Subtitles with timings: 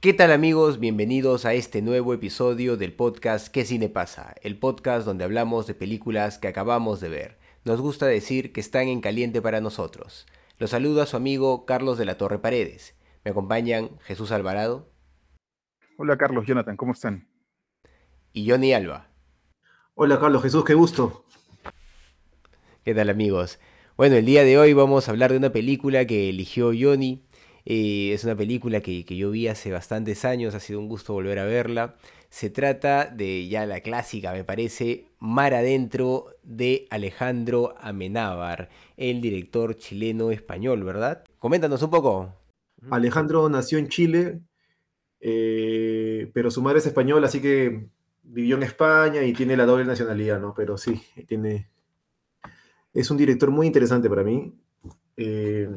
[0.00, 0.78] ¿Qué tal amigos?
[0.78, 4.36] Bienvenidos a este nuevo episodio del podcast ¿Qué cine pasa?
[4.42, 7.38] El podcast donde hablamos de películas que acabamos de ver.
[7.64, 10.28] Nos gusta decir que están en caliente para nosotros.
[10.56, 12.94] Los saluda su amigo Carlos de la Torre Paredes.
[13.24, 14.88] Me acompañan Jesús Alvarado.
[15.96, 17.26] Hola Carlos, Jonathan, ¿cómo están?
[18.32, 19.10] Y Johnny Alba.
[19.94, 21.24] Hola Carlos Jesús, qué gusto.
[22.84, 23.58] ¿Qué tal amigos?
[23.96, 27.24] Bueno, el día de hoy vamos a hablar de una película que eligió Johnny
[27.70, 31.38] eh, es una película que, yo vi hace bastantes años, ha sido un gusto volver
[31.38, 31.96] a verla.
[32.30, 39.76] Se trata de ya la clásica, me parece, Mar Adentro de Alejandro Amenábar, el director
[39.76, 41.24] chileno-español, ¿verdad?
[41.38, 42.34] Coméntanos un poco.
[42.88, 44.40] Alejandro nació en Chile,
[45.20, 47.86] eh, pero su madre es española, así que
[48.22, 50.54] vivió en España y tiene la doble nacionalidad, ¿no?
[50.56, 51.68] Pero sí, tiene...
[52.94, 54.54] Es un director muy interesante para mí.
[55.18, 55.68] Eh,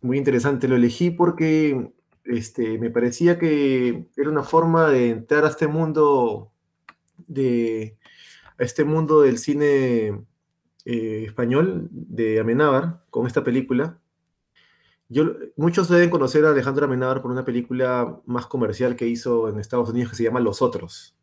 [0.00, 0.68] muy interesante.
[0.68, 1.92] Lo elegí porque
[2.24, 6.52] este, me parecía que era una forma de entrar a este mundo
[7.26, 7.98] de
[8.58, 10.26] a este mundo del cine
[10.84, 13.98] eh, español de Amenábar con esta película.
[15.08, 19.58] Yo, muchos deben conocer a Alejandro Amenábar por una película más comercial que hizo en
[19.58, 21.16] Estados Unidos que se llama Los Otros,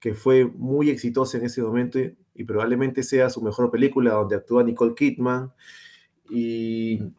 [0.00, 4.36] que fue muy exitosa en ese momento y, y probablemente sea su mejor película, donde
[4.36, 5.52] actúa Nicole Kidman
[6.30, 7.12] y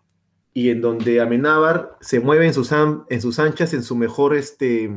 [0.53, 4.91] y en donde Amenábar se mueve en sus, en sus anchas en su mejor este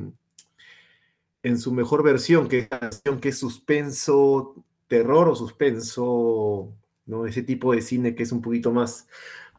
[1.46, 4.56] en su mejor versión, que es, que es suspenso,
[4.88, 6.72] terror o suspenso,
[7.06, 7.24] ¿no?
[7.24, 9.06] Ese tipo de cine que es un poquito más.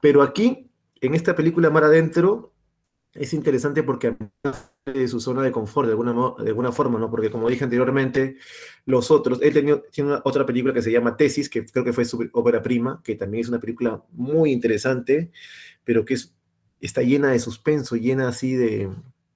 [0.02, 0.70] Pero aquí,
[1.00, 2.52] en esta película Mar Adentro,
[3.14, 4.18] es interesante porque
[4.86, 6.14] de su zona de confort de alguna,
[6.44, 7.10] de alguna forma, ¿no?
[7.10, 8.36] Porque como dije anteriormente,
[8.86, 12.06] los otros, él tenía, tiene otra película que se llama Tesis, que creo que fue
[12.06, 15.32] su ópera prima, que también es una película muy interesante,
[15.88, 16.36] pero que es,
[16.82, 18.94] está llena de suspenso, llena así de,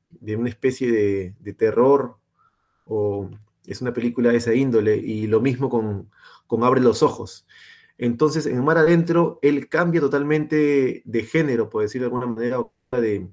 [0.09, 0.91] de una especie
[1.39, 2.17] de, terror,
[2.83, 3.29] o
[3.65, 6.11] es una película de esa índole, y lo mismo con,
[6.47, 7.47] con Abre los Ojos.
[7.97, 12.57] Entonces, en Mar Adentro, él cambia totalmente de género, por decirlo de alguna manera,
[12.91, 13.29] de,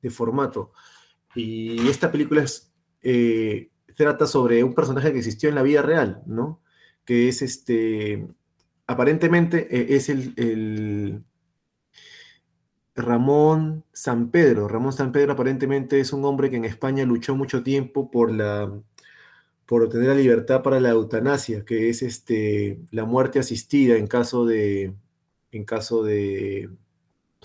[0.00, 0.70] de formato.
[1.34, 2.44] Y esta película
[3.02, 6.62] eh, trata sobre un personaje que existió en la vida real, ¿no?
[7.04, 8.28] Que es este,
[8.86, 11.24] aparentemente eh, es el,
[12.98, 14.68] Ramón San Pedro.
[14.68, 18.72] Ramón San Pedro aparentemente es un hombre que en España luchó mucho tiempo por la
[19.66, 24.46] por obtener la libertad para la eutanasia, que es este, la muerte asistida en caso
[24.46, 24.94] de,
[25.52, 26.70] en caso de,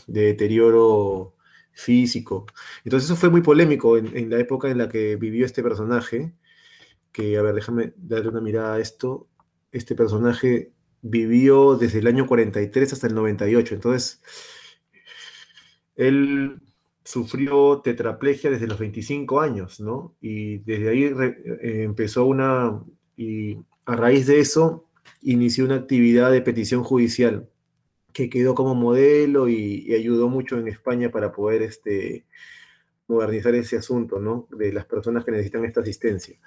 [0.08, 1.36] de deterioro
[1.74, 2.46] físico.
[2.86, 6.34] Entonces eso fue muy polémico en, en, la época en la que vivió este personaje,
[7.12, 9.28] que, a ver, déjame darle una mirada a esto.
[9.74, 10.72] Este personaje
[11.02, 14.22] vivió desde el año 43 hasta el 98, entonces
[15.96, 16.62] él
[17.04, 20.16] sufrió tetraplegia desde los 25 años, ¿no?
[20.22, 22.82] Y desde ahí eh, empezó una,
[23.18, 24.88] y a raíz de eso
[25.22, 27.50] inició una actividad de petición judicial
[28.14, 32.26] que quedó como modelo y, y ayudó mucho en España para poder este,
[33.08, 34.48] modernizar ese asunto, ¿no?
[34.52, 36.40] De las personas que necesitan esta asistencia.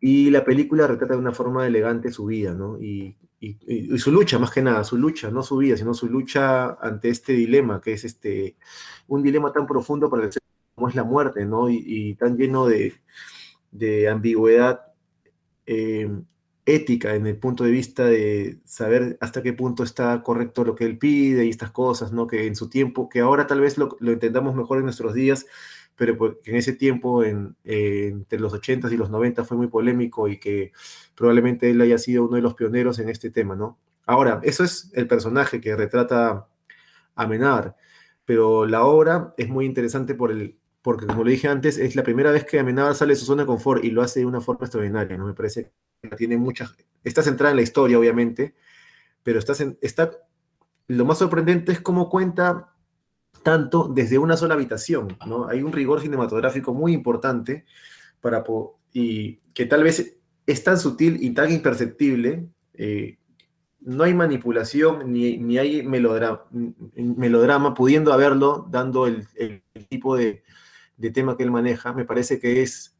[0.00, 2.80] Y la película retrata de una forma elegante su vida, ¿no?
[2.80, 6.70] Y, y, su lucha, más que nada, su lucha, no su vida, sino su lucha
[6.80, 8.56] ante este dilema, que es este,
[9.06, 10.42] un dilema tan profundo para el ser
[10.74, 11.68] como es la muerte, ¿no?
[11.70, 12.94] Y, tan lleno de,
[13.70, 14.80] de ambigüedad
[15.66, 16.08] eh,
[16.66, 20.84] ética en el punto de vista de saber hasta qué punto está correcto lo que
[20.84, 22.26] él pide y estas cosas, ¿no?
[22.26, 25.46] Que en su tiempo, que ahora tal vez lo entendamos mejor en nuestros días,
[25.98, 29.66] pero pues, que en ese tiempo, en, entre los 80s y los 90, fue muy
[29.66, 30.72] polémico y que
[31.16, 33.78] probablemente él haya sido uno de los pioneros en este tema, ¿no?
[34.06, 36.48] Ahora, eso es el personaje que retrata
[37.16, 37.76] a Menar,
[38.24, 42.04] pero la obra es muy interesante por el, porque, como le dije antes, es la
[42.04, 44.40] primera vez que Amenábar sale de su zona de confort y lo hace de una
[44.40, 45.26] forma extraordinaria, ¿no?
[45.26, 46.74] Me parece que tiene muchas...
[47.02, 48.54] Está centrada en la historia, obviamente,
[49.24, 50.12] pero está, está...
[50.86, 52.72] Lo más sorprendente es cómo cuenta
[53.42, 55.48] tanto desde una sola habitación, ¿no?
[55.48, 57.64] Hay un rigor cinematográfico muy importante
[58.20, 58.44] para
[58.92, 60.16] y que tal vez
[60.46, 63.18] es tan sutil y tan imperceptible eh,
[63.80, 66.44] no hay manipulación ni, ni hay melodrama,
[66.94, 70.42] melodrama, pudiendo haberlo, dando el, el tipo de,
[70.96, 72.98] de, tema que él maneja, me parece que es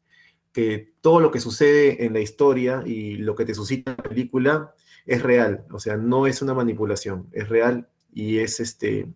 [0.53, 4.73] que todo lo que sucede en la historia y lo que te suscita la película
[5.05, 9.07] es real, o sea, no es una manipulación, es real y es este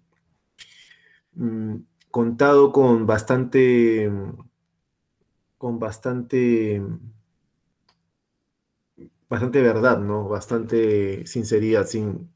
[1.36, 1.76] mm,
[2.12, 4.10] contado con bastante
[5.58, 6.80] con bastante
[9.30, 10.28] bastante verdad, ¿no?
[10.28, 12.32] Bastante sinceridad, sin,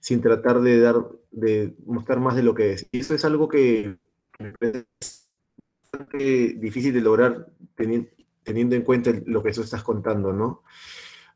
[0.00, 0.96] sin tratar de dar,
[1.30, 2.88] de mostrar más de lo que es.
[2.92, 3.98] Y eso es algo que
[4.38, 4.86] es
[5.92, 8.08] bastante difícil de lograr teniendo,
[8.42, 10.62] teniendo en cuenta lo que tú estás contando, ¿no?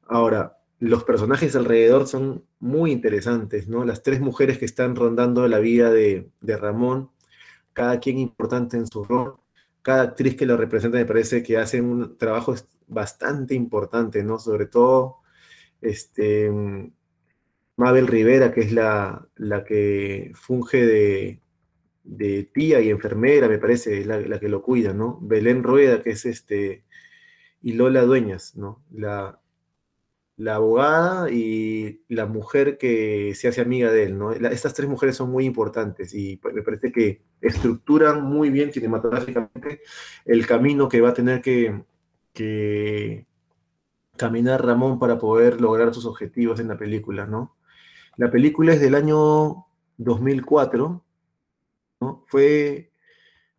[0.09, 3.85] Ahora, los personajes alrededor son muy interesantes, ¿no?
[3.85, 7.09] Las tres mujeres que están rondando la vida de, Ramón,
[7.73, 9.37] cada quien importante en su rol,
[9.83, 12.57] cada actriz que lo representa me parece que hacen un trabajo
[12.89, 14.41] bastante importante, ¿no?
[14.41, 15.19] Sobre todo,
[15.81, 16.51] este,
[17.77, 21.41] Mabel Rivera, que es la, la que funge de,
[22.03, 25.21] de, tía y enfermera, me parece, es la, la, que lo cuida, ¿no?
[25.23, 26.85] Belén Rueda, que es este,
[27.63, 28.83] y Lola Dueñas, ¿no?
[28.91, 29.42] La,
[30.43, 34.33] la abogada y la mujer que se hace amiga de él, ¿no?
[34.33, 39.83] estas tres mujeres son muy importantes y me parece que estructuran muy bien cinematográficamente
[40.25, 41.85] el camino que va a tener que,
[44.17, 47.57] caminar Ramón para poder lograr sus objetivos en la película, ¿no?
[48.17, 49.67] La película es del año
[49.99, 51.05] 2004,
[52.01, 52.25] ¿no?
[52.27, 52.91] Fue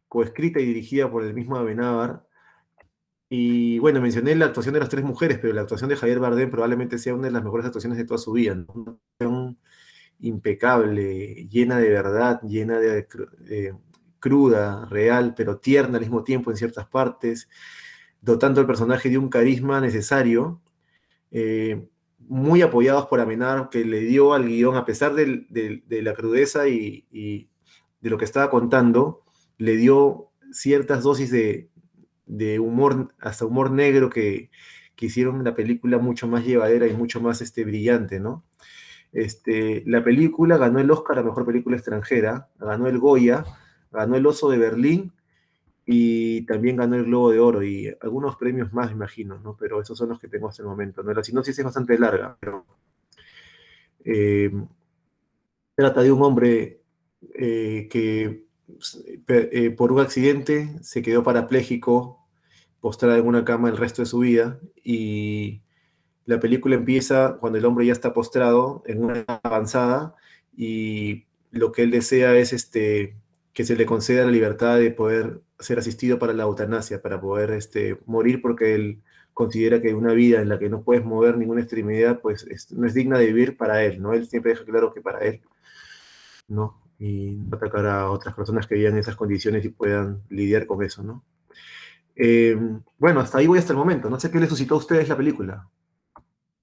[0.10, 2.26] coescrita y dirigida por el mismo Amenábar
[3.36, 6.52] y bueno, mencioné la actuación de las tres mujeres, pero la actuación de Javier Bardem
[6.52, 8.54] probablemente sea una de las mejores actuaciones de toda su vida.
[8.68, 9.58] Una actuación
[10.20, 13.08] impecable, llena de verdad, llena de,
[14.20, 17.50] cruda, real, pero tierna al mismo tiempo en ciertas partes,
[18.22, 20.62] dotando al personaje de un carisma necesario,
[21.32, 21.88] eh,
[22.20, 27.50] muy apoyados por Amenar, que le dio al guion, a pesar de, la crudeza y,
[28.00, 29.24] de lo que estaba contando,
[29.58, 31.73] le dio ciertas dosis de,
[32.38, 34.50] de humor, hasta humor negro que,
[34.96, 38.44] que, hicieron la película mucho más llevadera y mucho más este, brillante, ¿no?
[39.12, 43.46] Este, la película ganó el Oscar a Mejor Película Extranjera, ganó el Goya,
[43.92, 45.14] ganó el Oso de Berlín
[45.86, 49.56] y también ganó el Globo de Oro y algunos premios más, imagino, ¿no?
[49.60, 51.14] Pero esos son los que tengo hasta el momento, ¿no?
[51.14, 52.66] La sinopsis es bastante larga, pero
[54.04, 54.52] eh,
[55.76, 56.82] trata de un hombre
[57.36, 58.46] eh, que
[59.28, 62.23] eh, por un accidente se quedó parapléjico,
[62.84, 65.62] postrado en una cama el resto de su vida y
[66.26, 70.16] la película empieza cuando el hombre ya está postrado en una avanzada
[70.54, 73.16] y lo que él desea es este,
[73.54, 77.52] que se le conceda la libertad de poder ser asistido para la eutanasia, para poder
[77.52, 79.02] este, morir porque él
[79.34, 82.86] considera que una vida en la que no puedes mover ninguna extremidad, pues es, no
[82.86, 84.12] es digna de vivir para él, ¿no?
[84.12, 85.40] Él siempre deja claro que para él,
[86.50, 86.84] ¿no?
[87.00, 91.02] y atacar a otras personas que vivan en esas condiciones y puedan lidiar con eso,
[91.02, 91.24] ¿no?
[92.16, 92.58] Eh,
[92.98, 94.10] bueno, hasta ahí voy hasta el momento.
[94.10, 95.68] No sé qué le suscitó a ustedes la película.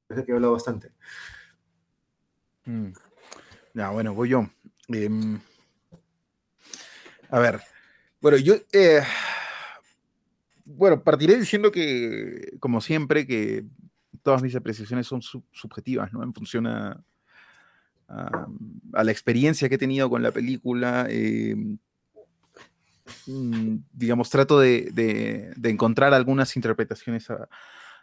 [0.07, 0.93] Parece que he hablado bastante.
[2.65, 2.93] Mm.
[3.75, 4.49] Ya, bueno, voy yo.
[4.89, 5.09] Eh,
[7.31, 7.61] a ver,
[8.21, 9.03] bueno, yo, eh,
[10.65, 13.65] bueno, partiré diciendo que, como siempre, que
[14.23, 16.23] todas mis apreciaciones son sub subjetivas, ¿no?
[16.23, 17.03] En función a,
[18.09, 21.07] la experiencia que he tenido con la película.
[21.09, 21.55] Eh,
[23.93, 27.49] digamos, trato de, de, de, encontrar algunas interpretaciones a,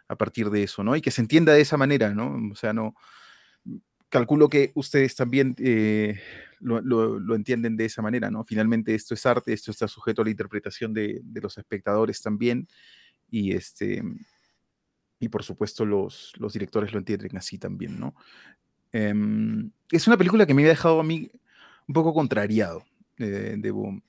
[0.08, 0.96] a, partir de eso, ¿no?
[0.96, 2.36] Y que se entienda de esa manera, ¿no?
[2.52, 2.94] O sea, no.
[4.08, 6.18] Calculo que ustedes también eh,
[6.60, 8.42] lo, lo, lo, entienden de esa manera, ¿no?
[8.44, 12.68] Finalmente esto es arte, esto está sujeto a la interpretación de, de los espectadores también.
[13.30, 14.02] Y este.
[15.20, 18.14] Y por supuesto, los, los directores lo entienden así también, ¿no?
[18.92, 19.12] Eh,
[19.90, 21.30] es una película que me ha dejado a mí
[21.88, 22.84] un poco contrariado,
[23.16, 24.00] eh, debo,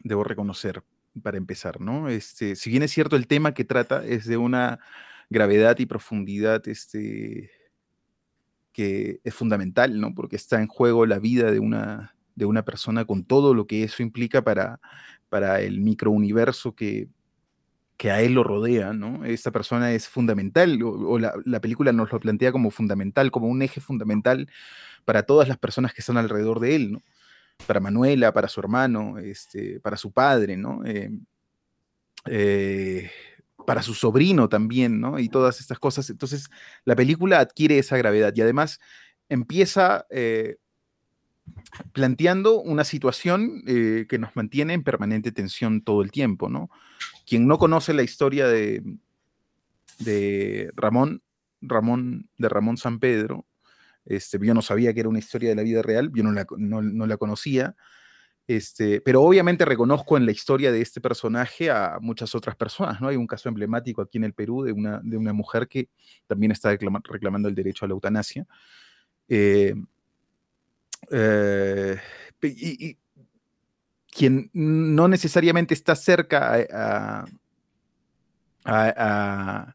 [0.00, 0.82] debo reconocer,
[1.22, 2.08] para empezar, ¿no?
[2.08, 4.80] Este, si bien es cierto el tema que trata es de una
[5.28, 7.50] gravedad y profundidad este,
[8.72, 10.14] que es fundamental, ¿no?
[10.14, 13.82] Porque está en juego la vida de una, de una persona con todo lo que
[13.82, 14.80] eso implica para,
[15.28, 17.08] para el microuniverso que,
[17.96, 19.24] que a él lo rodea, ¿no?
[19.24, 23.48] Esta persona es fundamental, o, o la, la, película nos lo plantea como fundamental, como
[23.48, 24.48] un eje fundamental
[25.04, 27.02] para todas las personas que están alrededor de él, ¿no?
[27.66, 30.84] Para Manuela, para su hermano, este, para su padre, ¿no?
[30.84, 31.10] Eh,
[32.26, 33.10] eh,
[33.66, 35.18] para su sobrino también, ¿no?
[35.18, 36.10] Y todas estas cosas.
[36.10, 36.50] Entonces,
[36.84, 38.80] la película adquiere esa gravedad y además
[39.28, 40.56] empieza eh,
[41.92, 46.70] planteando una situación eh, que nos mantiene en permanente tensión todo el tiempo, ¿no?
[47.26, 48.82] Quien no conoce la historia de,
[49.98, 51.22] de Ramón,
[51.60, 53.46] Ramón, de Ramón San Pedro,
[54.04, 56.46] Este, yo no sabía que era una historia de la vida real, yo no la,
[56.56, 57.76] no la conocía.
[58.50, 63.06] Este, pero obviamente reconozco en la historia de este personaje a muchas otras personas, ¿no?
[63.06, 65.88] Hay un caso emblemático aquí en el Perú de una, de una mujer que
[66.26, 68.48] también está reclamando el derecho a la eutanasia.
[69.28, 69.72] Eh,
[71.12, 71.96] eh,
[72.42, 72.98] y,
[74.10, 76.66] quien no necesariamente está cerca
[78.64, 79.74] a,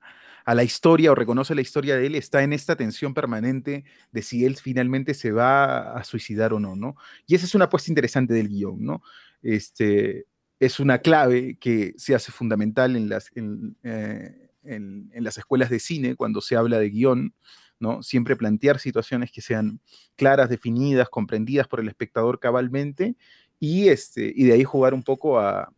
[0.53, 4.45] la historia o reconoce la historia de él, está en esta tensión permanente de si
[4.45, 6.95] él finalmente se va a suicidar o no, ¿no?
[7.25, 9.01] Y esa es una apuesta interesante del guion, ¿no?
[9.41, 10.27] Este,
[10.59, 15.79] es una clave que se hace fundamental en las, en, eh, en, las escuelas de
[15.79, 17.33] cine cuando se habla de guion,
[17.79, 18.03] ¿no?
[18.03, 19.79] Siempre plantear situaciones que sean
[20.15, 23.15] claras, definidas, comprendidas por el espectador cabalmente
[23.59, 25.71] y, este, y de ahí jugar un poco a,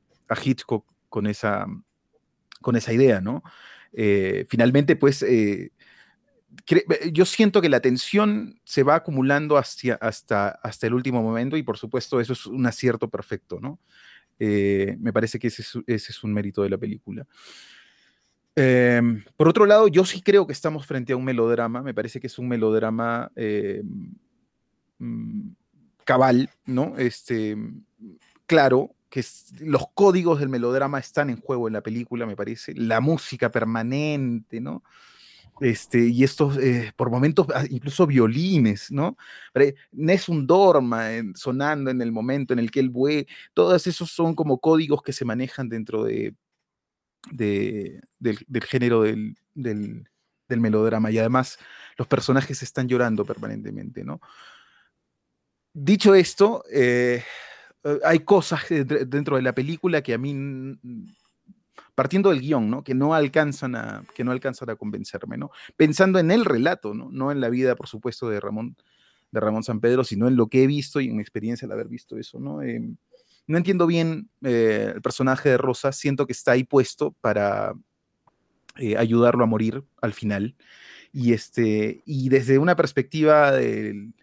[0.44, 1.66] Hitchcock con esa,
[2.62, 3.44] con esa idea, ¿no?
[3.94, 5.72] Eh, finalmente, pues, eh,
[7.12, 11.78] yo siento que la tensión se va acumulando hasta, hasta el último momento y por
[11.78, 13.80] supuesto eso es un acierto perfecto, ¿no?
[14.40, 17.26] Eh, me parece que ese es, un mérito de la película.
[18.56, 22.20] Em, por otro lado, yo sí creo que estamos frente a un melodrama, me parece
[22.20, 23.32] que es un melodrama
[25.00, 25.50] mm,
[26.04, 26.98] cabal, ¿no?
[26.98, 27.56] Este,
[28.48, 28.96] claro,
[29.60, 34.60] los códigos del melodrama están en juego en la película, me parece, la música permanente,
[34.62, 34.84] ¿no?
[35.60, 39.18] Este, y estos, eh, por momentos, ah, incluso violines, ¿no?
[39.92, 44.60] Nessun Dorma sonando en el momento en el que él vuelve, todos esos son como
[44.60, 46.36] códigos que se manejan dentro de,
[47.32, 51.58] del, género del, del, melodrama, y además
[51.98, 54.22] los personajes están llorando permanentemente, ¿no?
[55.74, 57.24] Dicho esto, eh,
[58.04, 60.78] hay cosas dentro de la película que a mí,
[61.96, 62.84] partiendo del guion, ¿no?
[62.84, 65.52] Que no alcanzan a, que no alcanzan a convencerme, ¿no?
[65.76, 67.10] Pensando en el relato, ¿no?
[67.12, 68.76] No en la vida, por supuesto, de Ramón,
[69.32, 71.72] de Ramón San Pedro, sino en lo que he visto y en mi experiencia al
[71.72, 72.62] haber visto eso, ¿no?
[72.62, 72.98] Em,
[73.48, 77.74] no entiendo bien eh, el personaje de Rosa, siento que está ahí puesto para
[78.98, 80.56] ayudarlo a morir al final.
[81.12, 84.14] Y, este, y desde una perspectiva del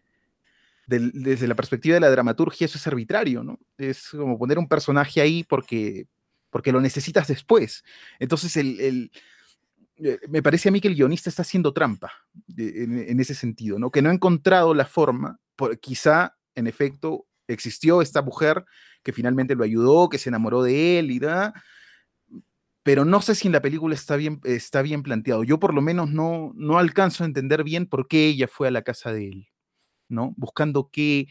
[0.86, 3.58] desde la perspectiva de la dramaturgia, eso es arbitrario, ¿no?
[3.78, 6.06] Es como poner un personaje ahí porque,
[6.50, 7.82] porque lo necesitas después.
[8.18, 9.10] Entonces, el,
[9.96, 12.12] eh, me parece a mí que el guionista está haciendo trampa
[12.56, 13.90] en, ese sentido, ¿no?
[13.90, 18.64] Que no ha encontrado la forma, por, quizá, en efecto, existió esta mujer
[19.02, 21.54] que finalmente lo ayudó, que se enamoró de él y da,
[22.82, 25.44] pero no sé si en la película está bien, está bien planteado.
[25.44, 28.70] Yo por lo menos no, no alcanzo a entender bien por qué ella fue a
[28.70, 29.48] la casa de él.
[30.08, 30.34] ¿No?
[30.36, 31.28] Buscando qué...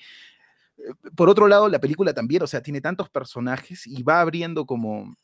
[0.78, 4.66] Eh, por otro lado, la película también, o sea, tiene tantos personajes y va abriendo
[4.66, 5.16] como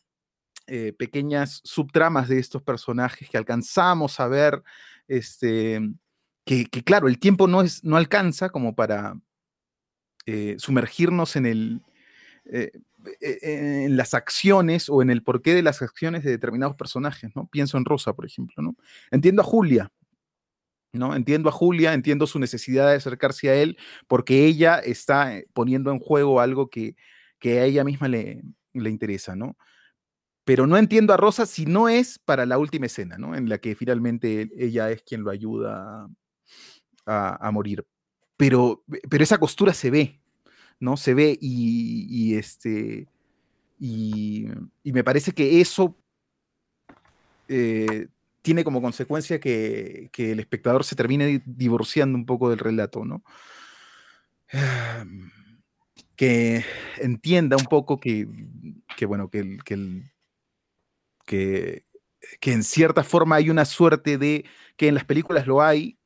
[0.68, 4.64] eh, pequeñas subtramas de estos personajes que alcanzamos a ver,
[5.08, 5.82] este,
[6.46, 9.20] que, claro, el tiempo no, es, no alcanza como para
[10.26, 11.82] eh, sumergirnos en el...
[12.46, 17.48] en las acciones o en el porqué de las acciones de determinados personajes, ¿no?
[17.48, 18.76] Pienso en Rosa, por ejemplo, ¿no?
[19.12, 19.92] Entiendo a Julia,
[20.94, 21.16] ¿no?
[21.16, 23.78] Entiendo a Julia, entiendo su necesidad de acercarse a él,
[24.08, 26.96] porque ella está eh, poniendo en juego algo que,
[27.44, 28.42] a ella misma le,
[28.74, 29.58] le, interesa, ¿no?
[30.44, 33.36] Pero no entiendo a Rosa si no es para la última escena, ¿no?
[33.36, 36.10] En la que finalmente ella es quien lo ayuda
[37.06, 37.86] a, morir.
[38.38, 40.22] Pero, pero esa costura se ve,
[40.80, 40.98] ¿no?
[40.98, 43.08] Se ve y, este...
[43.80, 44.48] Y,
[44.84, 45.96] me parece que eso
[47.48, 48.08] eh,
[48.42, 53.24] tiene como consecuencia que, el espectador se termine divorciando un poco del relato, ¿no?
[56.16, 56.66] Que
[56.98, 58.28] entienda un poco que,
[59.08, 59.58] bueno, que,
[61.26, 61.84] que,
[62.40, 65.98] que, en cierta forma hay una suerte de, que en las películas lo hay,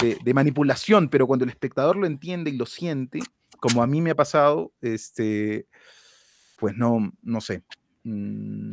[0.00, 3.20] de, manipulación, pero cuando el espectador lo entiende y lo siente,
[3.58, 5.66] como a mí me ha pasado, este,
[6.58, 7.62] pues no, no sé.
[8.04, 8.72] Mm,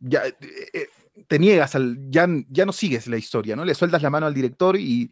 [0.00, 0.36] ya, eh,
[0.72, 0.88] eh,
[1.26, 3.64] te niegas al, ya, ya no sigues la historia, ¿no?
[3.64, 5.10] Le sueltas la mano al director y,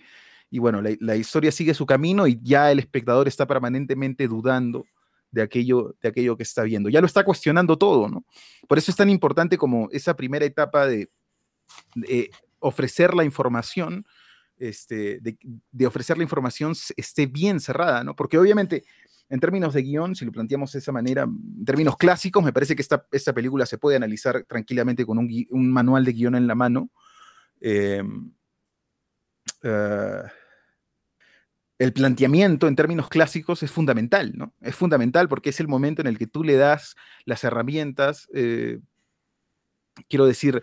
[0.52, 4.87] bueno, la, historia sigue su camino y ya el espectador está permanentemente dudando
[5.31, 6.88] de aquello, de aquello que está viendo.
[6.88, 8.25] Ya lo está cuestionando todo, ¿no?
[8.69, 11.11] Por eso es tan importante como esa primera etapa de,
[12.59, 14.07] ofrecer la información,
[14.57, 15.37] este, de,
[15.71, 18.16] de, ofrecer la información esté bien cerrada, ¿no?
[18.16, 18.85] Porque obviamente
[19.28, 22.76] en términos de guion, si lo planteamos de esa manera, en términos clásicos, me parece
[22.76, 26.90] que esta, película se puede analizar tranquilamente con un, manual de guion en la mano.
[27.61, 28.33] Em,
[29.62, 30.23] eh,
[31.78, 34.54] el planteamiento en términos clásicos es fundamental, ¿no?
[34.61, 38.80] Es fundamental porque es el momento en el que tú le das las herramientas, eh,
[40.09, 40.62] quiero decir,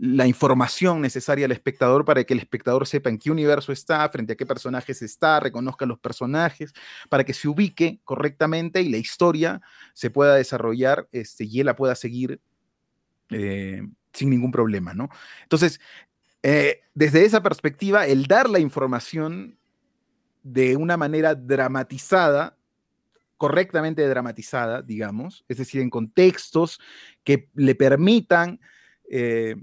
[0.00, 4.34] la información necesaria al espectador para que el espectador sepa en qué universo está, frente
[4.34, 6.72] a qué personajes está, reconozca los personajes,
[7.08, 9.60] para que se ubique correctamente y la historia
[9.94, 12.40] se pueda desarrollar este, y él la pueda seguir
[13.30, 15.08] eh, sin ningún problema, ¿no?
[15.42, 15.80] Entonces,
[16.44, 19.58] eh, desde esa perspectiva, el dar la información
[20.44, 22.56] de una manera dramatizada,
[23.36, 26.80] correctamente dramatizada, digamos, es decir, en contextos
[27.24, 28.60] que le permitan
[29.10, 29.56] eh,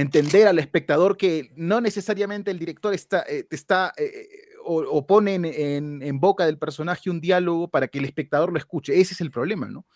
[0.00, 3.92] entender al espectador que no necesariamente el director está, está
[4.64, 9.00] o, pone en, en, boca del personaje un diálogo para que el espectador lo escuche.
[9.00, 9.86] Ese es el problema, ¿no?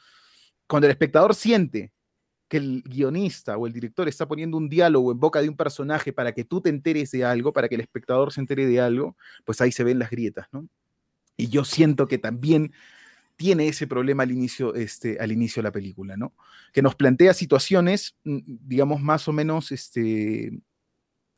[0.66, 1.92] Cuando el espectador siente
[2.49, 6.12] que el guionista o el director está poniendo un diálogo en boca de un personaje
[6.12, 9.16] para que tú te enteres de algo, para que el espectador se entere de algo,
[9.44, 10.68] pues ahí se ven las grietas, ¿no?
[11.37, 12.73] Y yo siento que también
[13.37, 16.35] tiene ese problema al inicio, este, al inicio de la película, ¿no?
[16.73, 20.53] Que nos plantea situaciones, mm, digamos, más o menos, este,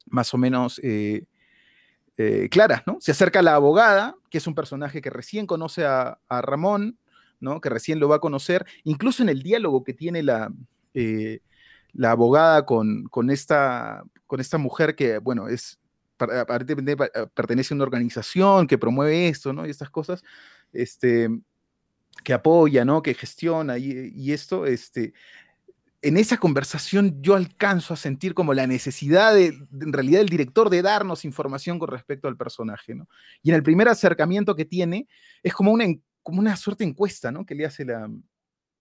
[0.07, 1.25] más o menos eh,
[2.17, 2.99] eh, claras, ¿no?
[3.01, 6.99] Se acerca la abogada, que es un personaje que recién conoce a, Ramón,
[7.41, 7.61] ¿no?
[7.61, 10.53] Que recién lo va a conocer, incluso en el diálogo que tiene la,
[10.95, 11.41] eh,
[11.93, 15.79] la abogada con, con, esta, con esta mujer que, bueno, es
[16.19, 16.97] aparentemente
[17.35, 19.67] pertenece a una organización que promueve esto, ¿no?
[19.67, 20.23] Y estas cosas,
[20.73, 21.29] este,
[22.23, 23.03] que apoya, ¿no?
[23.03, 25.13] Que gestiona y, y esto, este,
[26.03, 30.71] en esa conversación yo alcanzo a sentir como la necesidad de, en realidad, del director
[30.71, 33.09] de darnos información con respecto al personaje, ¿no?
[33.43, 35.09] Y en el primer acercamiento que tiene,
[35.43, 35.87] es como una,
[36.23, 37.47] como una suerte encuesta, ¿no?
[37.47, 38.09] Que le hace la,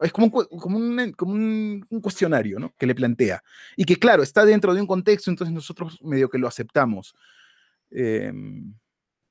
[0.03, 2.73] es como un, como un, cuestionario ¿no?
[2.77, 3.43] que le plantea.
[3.75, 7.15] Y que, claro, está dentro de un contexto, entonces nosotros medio que lo aceptamos.
[7.89, 8.73] Em,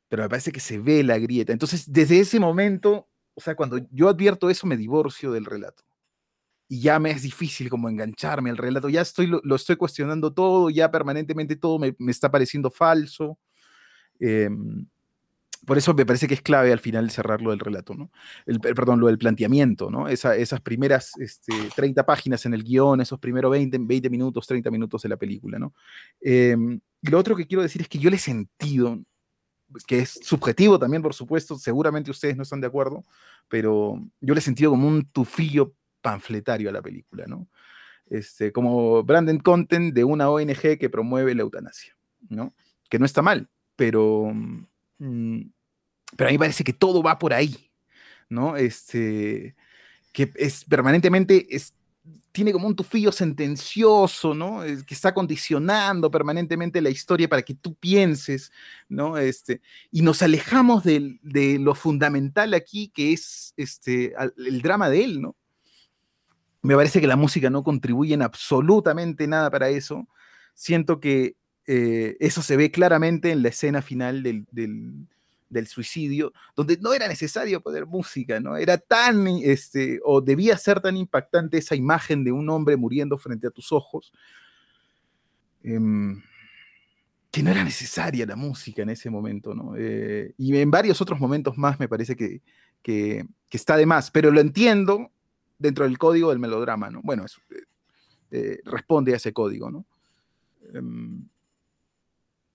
[0.09, 1.53] pero me parece que se ve la grieta.
[1.53, 5.83] Entonces, desde ese momento, o sea, cuando yo advierto eso, me divorcio del relato.
[6.69, 8.89] Y ya me es difícil como engancharme al relato.
[8.89, 13.39] Ya estoy, lo, estoy cuestionando todo, ya permanentemente todo me, me está pareciendo falso.
[14.21, 14.49] Eh,
[15.67, 18.11] por eso me parece que es clave al final cerrarlo del relato, ¿no?
[18.47, 20.09] El, perdón, lo del planteamiento, ¿no?
[20.09, 25.03] esas primeras este, 30 páginas en el guion, esos primeros 20, 20 minutos, 30 minutos
[25.03, 25.73] de la película, ¿no?
[26.21, 29.01] Y lo otro que quiero decir es que yo le he sentido,
[29.87, 33.05] que es subjetivo también, por supuesto, seguramente ustedes no están de acuerdo,
[33.49, 37.49] pero yo le he sentido como un tufillo panfletario a la película, ¿no?
[38.11, 41.97] Este, como branded content de una ONG que promueve la eutanasia,
[42.29, 42.55] ¿no?
[42.89, 44.33] Que no está mal, pero
[45.03, 45.51] Mm,
[46.17, 47.71] pero a mí parece que todo va por ahí,
[48.29, 48.57] ¿no?
[48.57, 49.57] Este,
[50.13, 51.47] que es permanentemente,
[52.33, 54.63] tiene como un tufillo sentencioso, ¿no?
[54.87, 58.51] que está condicionando permanentemente la historia para que tú pienses,
[58.89, 59.19] ¿no?
[59.19, 59.61] Este,
[59.91, 65.21] y nos alejamos de, de lo fundamental aquí, que es este, el drama de él,
[65.21, 65.37] ¿no?
[66.63, 70.09] Me parece que la música no contribuye en absolutamente nada para eso.
[70.55, 71.37] Siento que
[71.67, 75.09] eh, eso se ve claramente en la escena final del, del,
[75.67, 78.57] suicidio, donde no era necesario poner música, ¿no?
[78.57, 83.47] Era tan, este, o debía ser tan impactante esa imagen de un hombre muriendo frente
[83.47, 84.13] a tus ojos,
[85.63, 86.23] em,
[87.31, 89.75] que no era necesaria la música en ese momento, ¿no?
[89.77, 92.43] Eh, y en varios otros momentos más me parece que,
[92.83, 95.11] que, está de más, pero lo entiendo
[95.59, 97.01] dentro del código del melodrama, ¿no?
[97.03, 97.25] Bueno,
[98.31, 99.87] eh, responde a ese código, ¿no?
[100.75, 101.29] Em,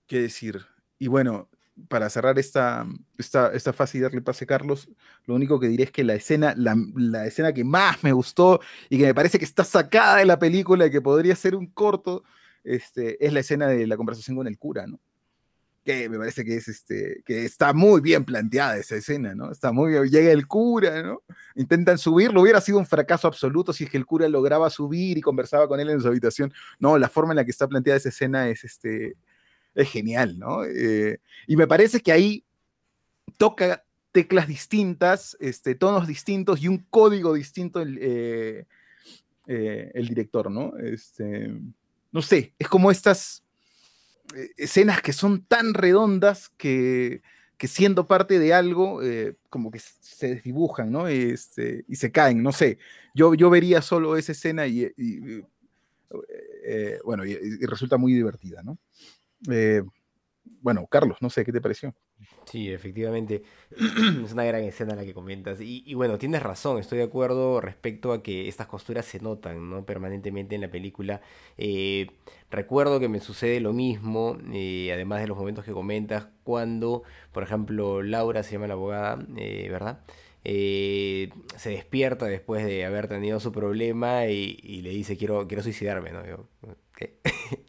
[0.06, 0.64] qué decir.
[0.98, 1.48] Y bueno,
[1.88, 2.86] para cerrar esta,
[3.16, 4.88] esta, esta fase y darle pase a Carlos,
[5.26, 8.98] lo único que diré es que la escena, la, escena que más me gustó y
[8.98, 12.24] que me parece que está sacada de la película y que podría ser un corto,
[12.64, 14.98] este, es la escena de la conversación con el cura, ¿no?
[15.84, 19.50] Que me parece que es este, que está muy bien planteada esa escena, ¿no?
[19.50, 21.22] Está muy bien, llega el cura, ¿no?
[21.54, 25.22] Intentan subirlo, hubiera sido un fracaso absoluto si es que el cura lograba subir y
[25.22, 26.52] conversaba con él en su habitación.
[26.78, 29.16] No, la forma en la que está planteada esa escena es este,
[29.78, 30.64] es genial, ¿no?
[30.64, 32.44] Eh, y me parece que ahí
[33.36, 38.66] toca teclas distintas, este, tonos distintos y un código distinto el, eh,
[39.46, 40.76] eh, el director, ¿no?
[40.78, 41.52] Este,
[42.10, 43.44] no sé, es como estas
[44.56, 47.22] escenas que son tan redondas que,
[47.56, 49.00] que siendo parte de algo,
[49.48, 51.06] como que se desdibujan, ¿no?
[51.06, 52.78] Este, y se caen, no sé.
[53.14, 54.92] Yo, yo vería solo esa escena y,
[57.04, 58.78] bueno, y, resulta muy divertida, ¿no?
[59.50, 59.82] Eh,
[60.60, 61.94] bueno, Carlos, no sé, ¿qué te pareció?
[62.44, 63.42] Sí, efectivamente,
[64.24, 65.60] es una gran escena la que comentas.
[65.60, 69.84] Y, bueno, tienes razón, estoy de acuerdo respecto a que estas costuras se notan ¿no?
[69.84, 71.20] permanentemente en la película.
[71.58, 72.10] Eh,
[72.50, 77.42] recuerdo que me sucede lo mismo, eh, además de los momentos que comentas, cuando, por
[77.42, 79.16] ejemplo, Laura se llama la abogada,
[79.68, 80.00] ¿verdad?
[80.44, 86.22] se despierta después de haber tenido su problema y, le dice quiero, quiero suicidarme, ¿no?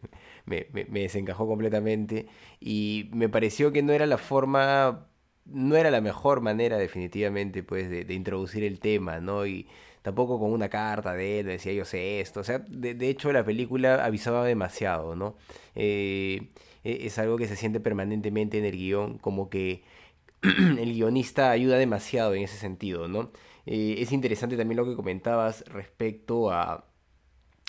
[0.49, 2.27] me, me, desencajó completamente
[2.59, 5.07] y me pareció que no era la forma,
[5.45, 9.45] no era la mejor manera definitivamente pues de, de introducir el tema, ¿no?
[9.45, 9.67] Y
[10.01, 13.31] tampoco con una carta de él, decía yo sé esto, o sea, de, de hecho
[13.31, 15.35] la película avisaba demasiado, ¿no?
[15.75, 16.49] Eh,
[16.83, 19.83] e, es algo que se siente permanentemente en el guion, como que
[20.41, 23.31] el guionista ayuda demasiado en ese sentido, ¿no?
[23.65, 26.85] Eh, es interesante también lo que comentabas respecto a,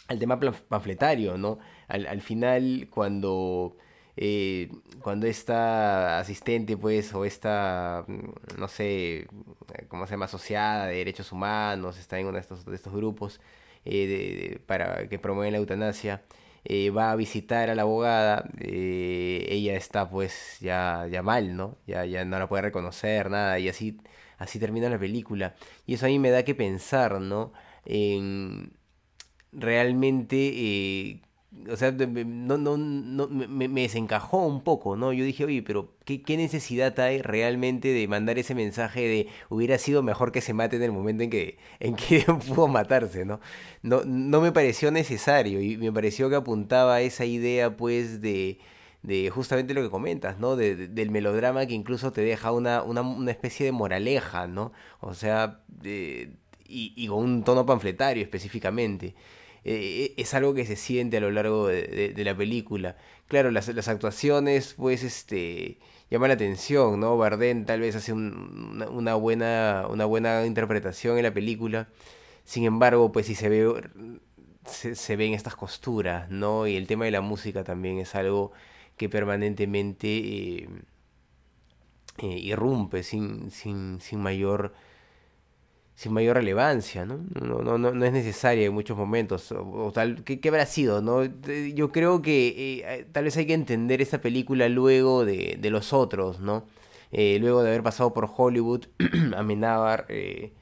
[0.09, 1.59] al tema panfletario, ¿no?
[1.91, 3.77] Al, al final, cuando,
[4.17, 4.71] eh,
[5.03, 9.27] cuando esta asistente, pues, o esta, mm, no sé,
[9.89, 10.27] ¿cómo se llama?
[10.27, 13.41] Asociada de derechos humanos, está en uno de estos, de estos grupos
[13.85, 16.23] eh, de, para que promueven la eutanasia,
[16.65, 21.79] eh, va a visitar a la abogada, ella está pues ya, ya mal, ¿no?
[21.87, 23.99] Ya, ya no la puede reconocer, nada, y así,
[24.39, 25.55] así termina la película.
[25.87, 27.53] Y eso a mí me da que pensar, ¿no?
[27.85, 28.73] En
[29.53, 31.23] realmente,
[31.71, 35.13] o sea, no, no, no, me, me desencajó un poco, ¿no?
[35.13, 39.77] Yo dije, oye, pero ¿qué, qué necesidad hay realmente de mandar ese mensaje de hubiera
[39.79, 43.41] sido mejor que se mate en el momento en que, en que pudo matarse, ¿no?
[43.83, 48.59] No, no me pareció necesario y me pareció que apuntaba a esa idea, pues, de,
[49.03, 50.55] de justamente lo que comentas, ¿no?
[50.57, 54.73] De- del melodrama que incluso te deja una, una, una especie de moraleja, ¿no?
[55.01, 56.33] O sea, de-
[56.69, 59.15] y, y con un tono panfletario específicamente.
[59.65, 62.97] Eh, es algo que se siente a lo largo de, la película.
[63.29, 65.79] Claro, las, actuaciones, pues, este,
[66.11, 67.17] llaman la atención, ¿no?
[67.17, 71.89] Bardem tal vez hace un- una, buena, una buena interpretación en la película.
[72.45, 73.83] Sin embargo, pues sí se ve,
[74.67, 76.67] se, se ven estas costuras, ¿no?
[76.67, 78.53] Y el tema de la música también es algo
[78.97, 80.69] que permanentemente eh,
[82.19, 84.75] eh, irrumpe sin, sin, sin mayor
[86.01, 87.21] sin mayor relevancia, ¿no?
[87.43, 89.53] No, no, no, no es necesaria en muchos momentos.
[89.53, 91.27] O, tal, ¿qué, qué habrá sido, no?
[91.75, 95.69] Yo creo que eh, eh, tal vez hay que entender esta película luego de, de
[95.69, 96.65] los otros, ¿no?
[97.13, 98.87] Eh, luego de haber pasado por Hollywood,
[99.37, 100.55] Amenábar eh,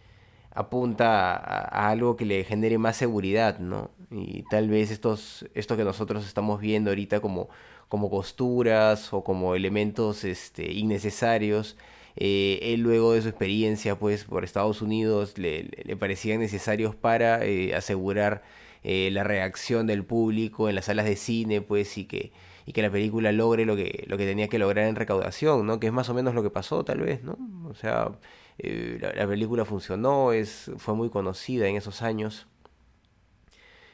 [0.51, 3.93] apunta a, a algo que le genere más seguridad, ¿no?
[4.11, 7.49] Y tal vez estos, esto que nosotros estamos viendo ahorita como,
[7.89, 11.77] como costuras o como elementos este, innecesarios,
[12.21, 17.77] eh, él luego de su experiencia pues por Estados Unidos le, parecían necesarios para eh,
[17.77, 18.43] asegurar
[18.83, 22.33] eh, la reacción del público en las salas de cine pues y que,
[22.67, 25.79] y que la película logre lo que, lo que tenía que lograr en recaudación, ¿no?
[25.79, 27.39] Que es más o menos lo que pasó tal vez, ¿no?
[27.69, 28.19] O sea,
[28.59, 32.49] eh, la, la película funcionó, es, fue muy conocida en esos años.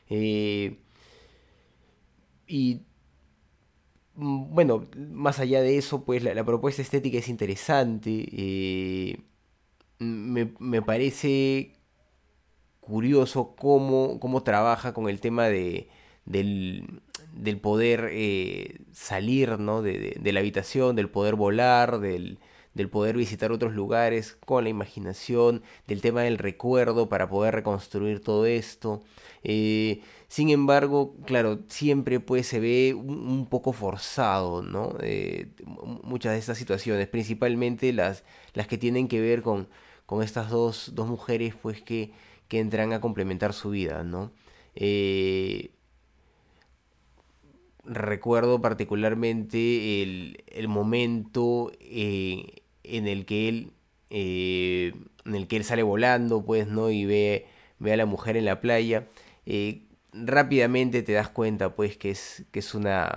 [0.08, 0.78] Y
[4.16, 8.26] bueno, más allá de eso, pues la, propuesta estética es interesante.
[8.32, 9.18] eh,
[10.00, 11.72] me, me parece
[12.80, 15.88] curioso cómo, cómo trabaja con el tema de,
[16.26, 17.00] del,
[17.32, 19.82] del poder eh, salir, ¿no?
[19.82, 22.38] de, de- de la habitación, del poder volar, del,
[22.74, 28.20] del poder visitar otros lugares con la imaginación, del tema del recuerdo para poder reconstruir
[28.20, 29.02] todo esto.
[29.42, 30.02] Eh,
[30.34, 34.96] sin embargo, claro, siempre pues se ve un, poco forzado, ¿no?
[35.00, 39.68] Eh, mu- muchas de estas situaciones, principalmente las, las que tienen que ver con,
[40.06, 42.10] con estas dos, dos mujeres pues que,
[42.48, 44.32] que entran a complementar su vida, ¿no?
[44.74, 45.70] Eh,
[47.84, 53.72] recuerdo particularmente el, el momento eh, en el que él
[54.10, 57.46] en el que él sale volando pues no y ve,
[57.78, 59.08] ve a la mujer en la playa
[60.14, 63.12] rápidamente te das cuenta pues que es que es una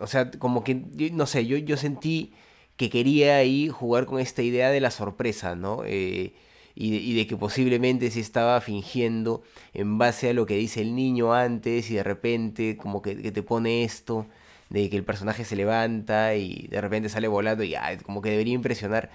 [0.00, 0.74] o sea como que
[1.12, 2.32] no sé yo, yo sentí
[2.76, 6.34] que quería ahí jugar con esta idea de la sorpresa no Eh,
[6.80, 9.42] y, de, que posiblemente se estaba fingiendo
[9.74, 13.32] en base a lo que dice el niño antes y de repente como que, que
[13.32, 14.26] te pone esto
[14.70, 18.30] de que el personaje se levanta y de repente sale volando y ah, como que
[18.30, 19.10] debería impresionar.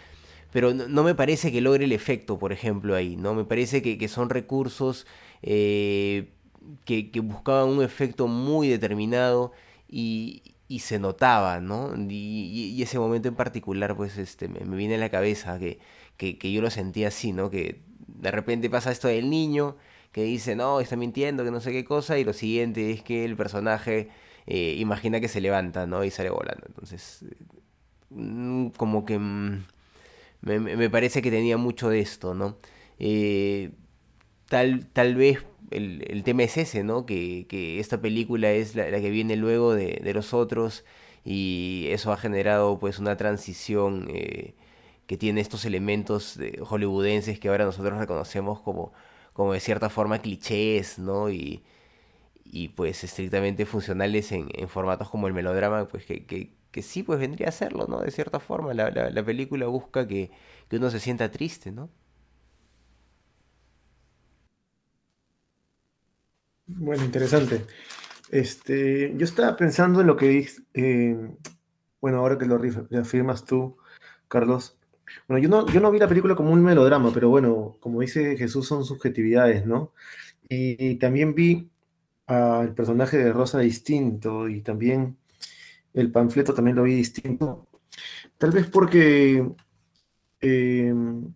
[0.52, 3.34] Pero no, no me parece que logre el efecto, por ejemplo, ahí, ¿no?
[3.34, 5.08] Me parece que, que son recursos
[5.44, 6.34] eh,
[6.86, 9.52] que, buscaban un efecto muy determinado
[9.88, 10.44] y,
[10.80, 11.94] se notaba, ¿no?
[12.10, 15.80] Y, ese momento en particular, pues, este, me, viene a la cabeza que,
[16.18, 17.50] que, yo lo sentía así, ¿no?
[17.50, 19.76] Que de repente pasa esto del niño
[20.12, 23.26] que dice, no, está mintiendo, que no sé qué cosa, y lo siguiente es que
[23.26, 24.10] el personaje
[24.48, 26.04] eh, imagina que se levanta, ¿no?
[26.04, 26.66] Y sale volando.
[26.68, 27.26] Entonces,
[28.10, 29.66] mm, como que mm,
[30.42, 32.58] me- me parece que tenía mucho de esto, ¿no?
[33.00, 33.72] Eh,
[34.50, 37.06] tal, tal vez el, el tema es ese, ¿no?
[37.06, 40.86] Que, que esta película es la, la que viene luego de, de los otros
[41.26, 44.56] y eso ha generado pues una transición eh,
[45.08, 48.94] que tiene estos elementos de- hollywoodenses que ahora nosotros reconocemos como,
[49.34, 51.30] como de cierta forma clichés, ¿no?
[51.30, 51.64] Y,
[52.46, 57.50] y, pues estrictamente funcionales en, formatos como el melodrama, pues que, que, sí, pues vendría
[57.50, 58.02] a serlo, ¿no?
[58.02, 60.32] De cierta forma, la, la, película busca que,
[60.70, 61.90] que, uno se sienta triste, ¿no?
[66.68, 67.66] Bueno, interesante.
[68.32, 71.16] Este, yo estaba pensando en lo que dice, eh,
[72.02, 72.60] bueno, ahora que lo
[73.00, 73.78] afirmas tú,
[74.28, 74.78] Carlos.
[75.28, 78.38] Bueno, yo no, yo no vi la película como un melodrama, pero bueno, como dice
[78.38, 79.94] Jesús, son subjetividades, ¿no?
[80.50, 81.70] Y, también vi
[82.28, 85.18] al personaje de Rosa distinto y también
[85.94, 87.68] el panfleto también lo vi distinto.
[88.38, 89.48] Tal vez porque
[90.42, 91.34] em,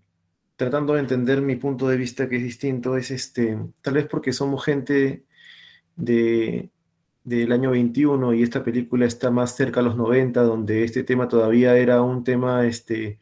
[0.58, 4.34] tratando de entender mi punto de vista que es distinto, es este, tal vez porque
[4.34, 5.26] somos gente
[5.96, 6.72] de,
[7.24, 11.28] del año 21 y esta película está más cerca a los 90, donde este tema
[11.28, 13.20] todavía era un tema este,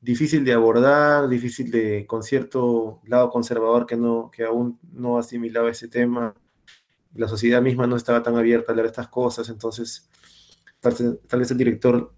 [0.00, 5.70] difícil de abordar, difícil de, con cierto lado conservador que, no, que aún no asimilaba
[5.70, 6.34] ese tema.
[7.14, 10.08] La sociedad misma no estaba tan abierta a hablar de estas cosas, entonces
[10.80, 12.14] tal, vez el director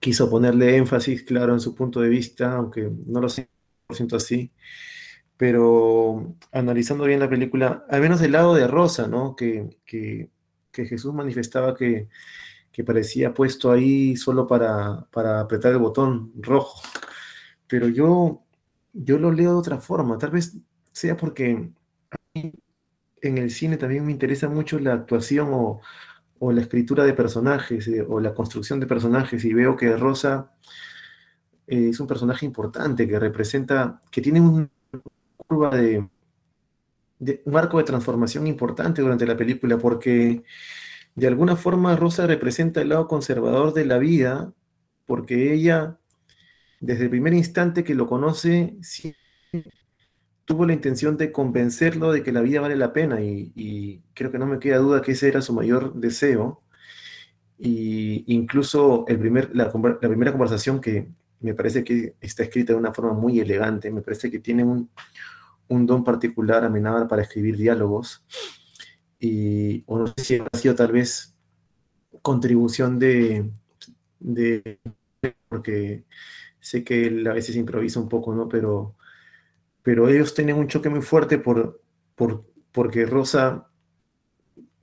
[0.00, 3.50] quiso ponerle énfasis, claro, en su punto de vista, aunque no lo sé
[3.88, 4.52] por ciento así,
[5.38, 9.34] pero analizando bien la película, al menos del lado de Rosa, ¿no?
[9.34, 10.28] Que, que,
[10.70, 12.08] que Jesús manifestaba que,
[12.70, 16.82] que parecía puesto ahí solo para, para, apretar el botón rojo.
[17.66, 18.42] Pero yo,
[18.92, 20.54] yo lo leo de otra forma, tal vez
[20.92, 21.70] sea porque
[22.34, 25.80] en el cine también me interesa mucho la actuación o,
[26.40, 30.52] o la escritura de personajes eh, o la construcción de personajes y veo que Rosa
[31.68, 34.70] eh, es un personaje importante que representa, que tiene una
[35.36, 36.08] curva de,
[37.44, 40.42] un arco de transformación importante durante la película porque
[41.14, 44.52] de alguna forma Rosa representa el lado conservador de la vida,
[45.04, 45.98] porque ella,
[46.80, 48.76] desde el primer instante que lo conoce,
[50.44, 54.38] tuvo la intención de convencerlo de que la vida vale la pena y, creo que
[54.38, 56.62] no me queda duda que ese era su mayor deseo.
[57.58, 61.08] Y incluso el primer, la, primera conversación que
[61.40, 64.90] me parece que está escrita de una forma muy elegante, me parece que tiene un,
[65.68, 68.24] un don particular Amenábar para escribir diálogos
[69.20, 71.34] y o no sé si ha sido tal vez
[72.22, 73.50] contribución de,
[74.18, 74.80] de
[75.48, 76.04] porque
[76.60, 78.48] sé que él a veces improvisa un poco, ¿no?
[78.48, 78.96] Pero,
[79.82, 81.80] pero ellos tienen un choque muy fuerte por,
[82.14, 83.68] por, porque Rosa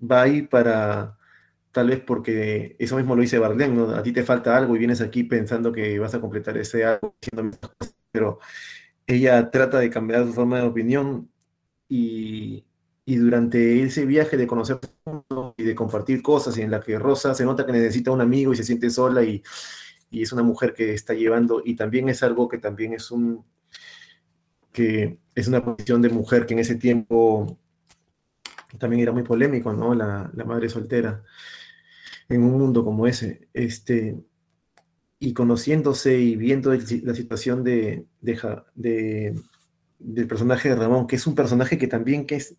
[0.02, 1.18] va ahí para,
[1.76, 3.90] tal vez porque eso mismo lo dice Bardem, ¿no?
[3.90, 7.18] A ti te falta algo y vienes aquí pensando que vas a completar ese algo,
[8.14, 8.40] pero
[9.06, 11.30] ella trata de cambiar su forma de opinión
[11.90, 12.66] y,
[13.04, 14.80] y durante ese viaje de conocer
[15.58, 18.54] y de compartir cosas y en la que Rosa se nota que necesita un amigo
[18.54, 19.44] y se siente sola y,
[20.10, 23.44] y, es una mujer que está llevando y también es algo que también es un
[24.72, 27.60] que es una posición de mujer que en ese tiempo
[28.80, 29.94] también era muy polémico, ¿no?
[29.94, 31.22] La, la madre soltera
[32.30, 34.18] en un mundo como ese, este
[35.20, 38.40] y conociéndose y viendo la situación de, de,
[38.76, 39.36] de
[40.00, 42.56] del personaje de Ramón, que es un personaje que también que es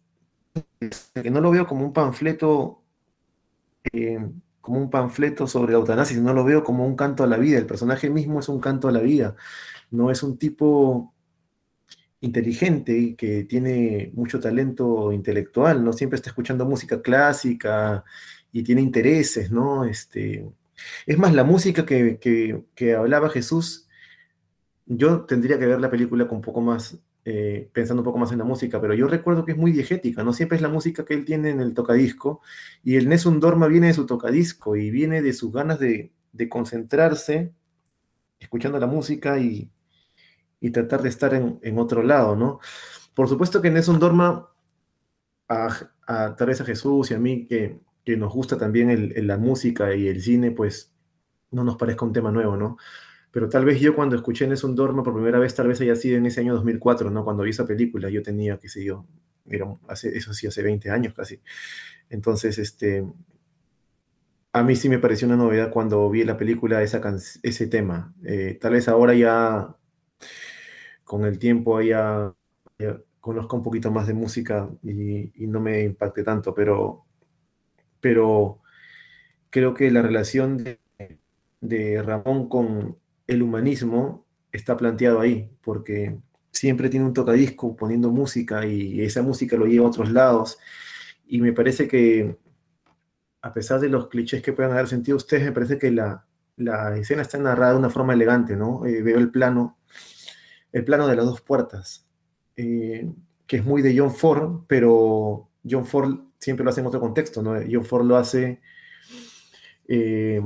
[1.15, 2.83] que no lo veo como un panfleto,
[3.93, 4.19] eh,
[4.61, 7.59] como un panfleto sobre la eutanasia, sino lo veo como un canto a la vida.
[7.59, 9.37] El personaje mismo es un canto a la vida.
[9.91, 11.15] No es un tipo
[12.21, 15.93] inteligente y que tiene mucho talento intelectual, ¿no?
[15.93, 18.05] Siempre está escuchando música clásica
[18.53, 19.85] y tiene intereses, ¿no?
[19.85, 20.47] Este,
[21.07, 22.19] es más, la música que,
[22.75, 23.89] que hablaba Jesús,
[24.87, 28.31] yo tendría que ver la película con un poco más eh, pensando un poco más
[28.31, 31.05] en la música, pero yo recuerdo que es muy diegética, no siempre es la música
[31.05, 32.41] que él tiene en el tocadisco,
[32.85, 36.13] y el Nessun Dorma viene de su tocadisco y viene de sus ganas de,
[36.49, 37.53] concentrarse,
[38.39, 39.73] escuchando la música y,
[40.73, 42.61] tratar de estar en, otro lado, ¿no?
[43.13, 44.49] Por supuesto que Nessun Dorma,
[45.49, 45.69] a,
[46.07, 50.93] a Jesús y a mí, que, nos gusta también la música y el cine, pues
[51.51, 52.77] no nos parezca un tema nuevo, ¿no?
[53.37, 56.17] pero tal vez yo cuando escuché Nessun Dorma por primera vez, tal vez haya sido
[56.17, 57.23] en ese año 2004, ¿no?
[57.23, 59.05] Cuando vi esa película, yo tenía, qué sé yo,
[59.89, 61.43] hace, eso sí, hace 20 años casi.
[62.09, 63.07] Entonces, este,
[64.53, 67.03] a mí sí me pareció una novedad cuando vi la película esa
[67.43, 68.15] ese tema.
[68.25, 69.77] Eh, tal vez ahora ya,
[71.05, 72.33] con el tiempo, ya,
[73.21, 77.06] conozco un poquito más de música y, no me impacte tanto, pero,
[78.07, 78.61] pero
[79.51, 80.63] creo que la relación
[81.61, 86.17] de Ramón con, el humanismo está planteado ahí, porque
[86.53, 90.57] siempre tiene un tocadisco poniendo música y esa música lo lleva a otros lados.
[91.27, 92.37] Y me parece que,
[93.43, 96.25] a pesar de los clichés que puedan haber sentido ustedes, me parece que la,
[96.97, 98.87] escena está narrada de una forma elegante, ¿no?
[98.87, 99.79] Eh, veo el plano,
[100.71, 102.07] el plano de las dos puertas,
[102.55, 103.11] eh,
[103.49, 107.43] que es muy de John Ford, pero John Ford siempre lo hace en otro contexto,
[107.43, 107.55] ¿no?
[107.71, 108.61] John Ford lo hace
[109.89, 110.43] eh,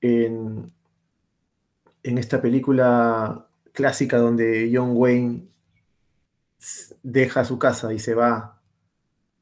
[0.00, 0.72] en,
[2.02, 5.48] en esta película clásica donde John Wayne
[7.02, 8.60] deja su casa y se va,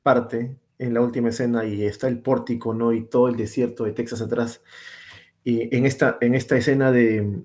[0.03, 2.93] parte en la última escena y está el pórtico, ¿no?
[2.93, 4.63] Y todo el desierto de Texas atrás.
[5.45, 7.45] Y en esta, en esta escena de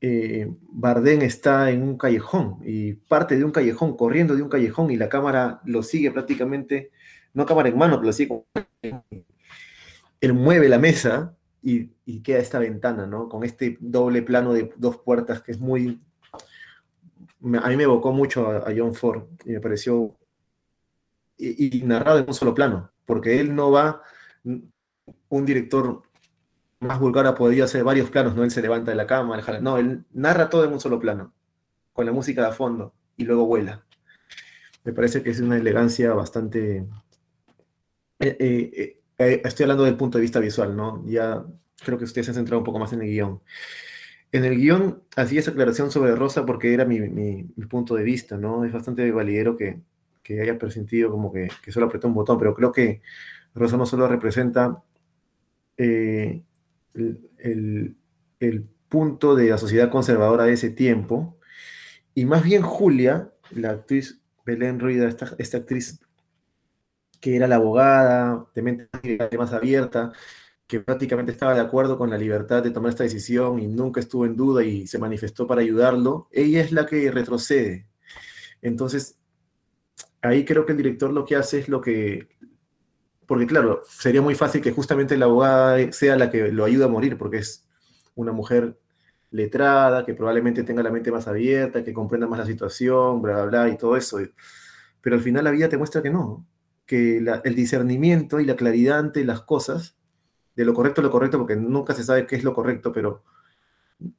[0.00, 4.90] eh, Bardem está en un callejón y parte de un callejón, corriendo de un callejón
[4.90, 6.90] y la cámara lo sigue prácticamente,
[7.34, 8.44] no cámara en mano, pero lo sigue.
[10.20, 11.88] Él mueve la mesa y,
[12.22, 13.28] queda esta ventana, ¿no?
[13.28, 16.00] Con este doble plano de dos puertas que es muy...
[17.62, 20.14] A mí me evocó mucho a, John Ford y me pareció
[21.38, 24.02] y, narrado en un solo plano, porque él no va,
[24.44, 26.02] un director
[26.80, 28.44] más vulgar podría hacer varios planos, ¿no?
[28.44, 31.32] Él se levanta de la cama, no, él narra todo en un solo plano,
[31.92, 33.84] con la música de fondo, y luego vuela.
[34.84, 36.86] Me parece que es una elegancia bastante...
[38.20, 41.02] Eh, eh, eh, estoy hablando del punto de vista visual, ¿no?
[41.06, 41.42] Ya
[41.82, 43.40] creo que ustedes se han centrado un poco más en el guion.
[44.32, 48.36] En el guion hacía esa aclaración sobre Rosa porque era mi, mi, punto de vista,
[48.36, 48.64] ¿no?
[48.64, 49.80] Es bastante validero que,
[50.22, 53.02] que haya presentido como que, que, solo apretó un botón, pero creo que
[53.54, 54.82] Rosa no solo representa
[55.76, 56.44] el,
[56.94, 57.96] el,
[58.38, 61.38] el, punto de la sociedad conservadora de ese tiempo,
[62.14, 66.00] y más bien Julia, la actriz Belén Ruida, esta, esta actriz
[67.20, 68.88] que era la abogada, de mente
[69.38, 70.12] más abierta,
[70.66, 74.24] que prácticamente estaba de acuerdo con la libertad de tomar esta decisión y nunca estuvo
[74.26, 77.88] en duda y se manifestó para ayudarlo, ella es la que retrocede.
[78.62, 79.18] Entonces,
[80.22, 82.28] ahí creo que el director lo que hace es lo que,
[83.26, 86.88] porque claro, sería muy fácil que justamente la abogada sea la que lo ayuda a
[86.88, 87.66] morir, porque es
[88.14, 88.78] una mujer
[89.30, 93.44] letrada, que probablemente tenga la mente más abierta, que comprenda más la situación, bla, bla,
[93.46, 94.18] bla, y todo eso.
[95.00, 96.46] Pero al final la vida te muestra que no,
[96.90, 99.94] que el discernimiento y la claridad ante las cosas,
[100.56, 103.22] de lo correcto a lo correcto, porque nunca se sabe qué es lo correcto, pero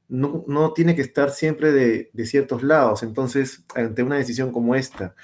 [0.08, 3.04] no, no, tiene que estar siempre de, de, ciertos lados.
[3.04, 5.16] Entonces, ante una decisión como esta,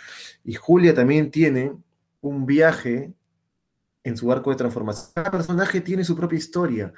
[0.44, 1.72] y Julia también tiene
[2.20, 3.14] un viaje
[4.04, 5.12] en su arco de transformación.
[5.16, 6.92] Cada personaje tiene su propia historia.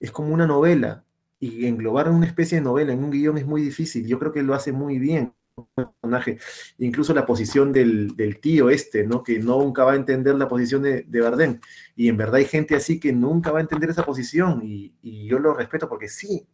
[0.00, 1.04] Es como una novela.
[1.38, 4.08] Y englobar una especie de novela en un guion es muy difícil.
[4.08, 5.34] Yo creo que lo hace muy bien
[5.74, 6.38] personaje.
[6.78, 9.22] Incluso la posición del, del, tío este, ¿no?
[9.22, 11.60] Que nunca va a entender la posición de, de Bardem.
[11.96, 14.60] Y en verdad hay gente así que nunca va a entender esa posición.
[14.64, 16.46] Y, y yo lo respeto porque sí,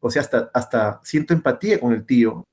[0.00, 2.46] o sea, hasta, hasta siento empatía con el tío,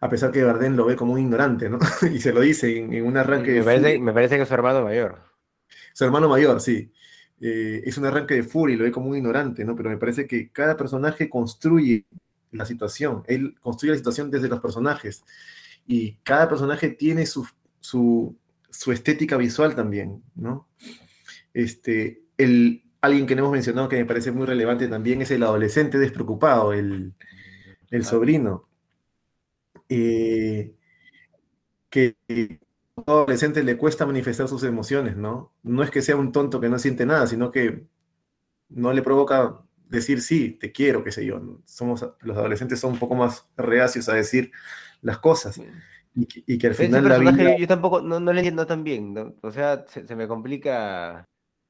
[0.00, 1.78] a pesar que Bardem lo ve como un ignorante, ¿no?
[2.12, 4.54] y se lo dice en, en un arranque me parece, me parece, que es su
[4.54, 5.22] hermano mayor.
[5.92, 6.92] Su hermano mayor, sí.
[7.40, 9.76] Eh, es un arranque de furia y lo ve como un ignorante, ¿no?
[9.76, 12.06] Pero me parece que cada personaje construye
[12.52, 13.22] la situación.
[13.26, 15.24] Él construye la situación desde los personajes.
[15.86, 17.46] Y cada personaje tiene su,
[17.80, 18.36] su,
[18.70, 20.68] su estética visual también, ¿no?
[21.54, 25.42] Este, el, alguien que no hemos mencionado que me parece muy relevante también es el
[25.42, 27.14] adolescente despreocupado, el,
[27.90, 28.68] el sobrino.
[29.88, 30.74] Eh,
[31.90, 32.16] que
[32.96, 35.52] a un adolescente le cuesta manifestar sus emociones, ¿no?
[35.62, 37.86] No es que sea un tonto que no siente nada, sino que
[38.68, 41.60] no le provoca decir sí, te quiero, qué sé yo.
[41.64, 44.50] Somos, los adolescentes son un poco más reacios a decir
[45.02, 45.60] las cosas.
[46.14, 47.56] Y que, y que al final la vida...
[47.56, 49.34] Yo tampoco, no, no le entiendo tan bien, ¿no?
[49.42, 51.24] O sea, se, se me complica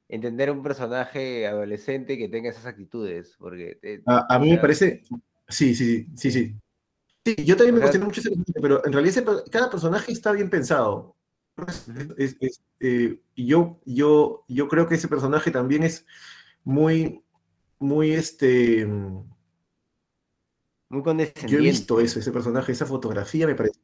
[0.09, 3.79] entender un personaje adolescente que tenga esas actitudes, porque...
[3.83, 5.03] Eh, a, a, mí me parece...
[5.49, 6.57] Sí, sí, sí, sí.
[7.25, 10.49] Sí, yo también me cuestioné mucho ese pero en realidad ese, cada personaje está bien
[10.49, 11.15] pensado.
[12.17, 16.07] Es, es, eh, yo, yo, yo creo que ese personaje también es
[16.65, 17.23] muy,
[17.79, 18.87] muy, este...
[20.91, 21.53] Muy condescendiente.
[21.53, 23.79] Yo he visto eso, ese personaje, esa fotografía me parece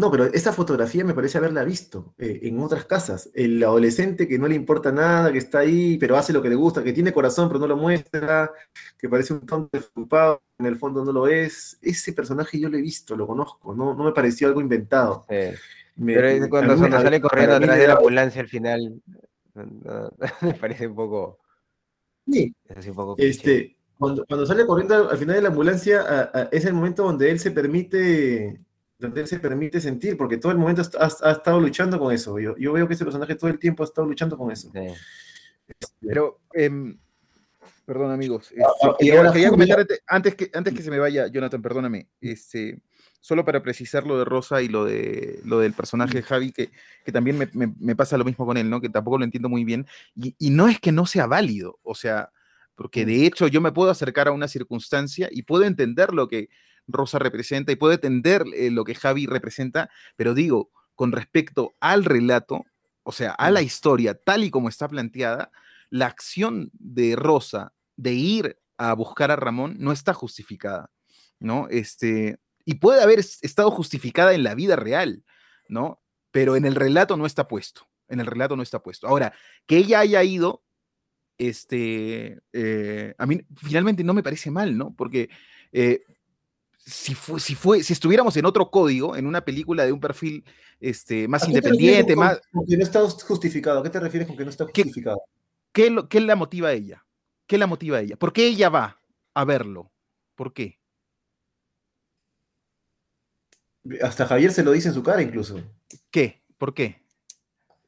[0.00, 3.30] no, pero esa fotografía me parece haberla visto eh, en otras casas.
[3.34, 6.54] El adolescente que no le importa nada, que está ahí, pero hace lo que le
[6.54, 8.50] gusta, que tiene corazón, pero no lo muestra,
[8.96, 11.78] que parece un tonto desocupado, en el fondo no lo es.
[11.82, 15.26] Ese personaje yo lo he visto, lo conozco, no, no me pareció algo inventado.
[15.28, 15.36] Sí.
[15.96, 19.02] Me, pero cuando, cuando sale corriendo atrás de la ambulancia al final,
[19.54, 20.10] no,
[20.40, 21.40] me parece un poco.
[22.26, 22.54] Sí.
[22.68, 26.42] Es un poco este, cuando, cuando, sale corriendo al final de la ambulancia, a, a,
[26.52, 28.58] es el momento donde él se permite
[29.00, 32.38] donde él se permite sentir, porque todo el momento ha, ha, estado luchando con eso.
[32.38, 34.70] Yo, yo, veo que ese personaje todo el tiempo ha estado luchando con eso.
[34.72, 34.80] Sí.
[36.00, 36.70] Pero, eh,
[37.86, 41.62] perdón amigos, este, ah, quería, quería comentar antes que, antes que se me vaya, Jonathan,
[41.62, 42.80] perdóname, este,
[43.20, 46.70] solo para precisar lo de Rosa y lo, de, lo del personaje de Javi, que,
[47.04, 48.80] que también me, me, me, pasa lo mismo con él, ¿no?
[48.80, 51.94] que tampoco lo entiendo muy bien, y, y no es que no sea válido, o
[51.94, 52.30] sea,
[52.74, 56.48] porque de hecho yo me puedo acercar a una circunstancia y puedo entender lo que
[56.88, 62.04] Rosa representa y puede entender eh, lo que Javi representa, pero digo, con respecto al
[62.04, 62.64] relato,
[63.02, 65.50] o sea, a la historia tal y como está planteada,
[65.90, 70.90] la acción de Rosa de ir a buscar a Ramón no está justificada,
[71.38, 71.68] ¿no?
[71.68, 75.24] Este, y puede haber estado justificada en la vida real,
[75.68, 76.02] ¿no?
[76.30, 79.08] Pero en el relato no está puesto, en el relato no está puesto.
[79.08, 79.32] Ahora,
[79.66, 80.62] que ella haya ido,
[81.38, 84.94] este, eh, a mí finalmente no me parece mal, ¿no?
[84.94, 85.30] Porque
[85.72, 86.02] eh,
[86.76, 90.44] si, fue, si, fue, si estuviéramos en otro código, en una película de un perfil
[90.80, 92.40] este, más independiente, más...
[92.52, 95.20] Con que no está justificado, ¿a qué te refieres con que no está justificado?
[95.72, 97.04] ¿Qué, qué, qué la motiva a ella?
[97.46, 98.16] ¿Qué la motiva a ella?
[98.16, 99.00] ¿Por qué ella va
[99.34, 99.92] a verlo?
[100.34, 100.79] ¿Por qué?
[104.02, 105.60] Hasta Javier se lo dice en su cara incluso.
[106.10, 106.42] ¿Qué?
[106.58, 107.02] ¿Por qué?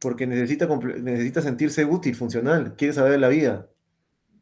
[0.00, 3.68] Porque necesita, necesita sentirse útil, funcional, quiere saber de la vida.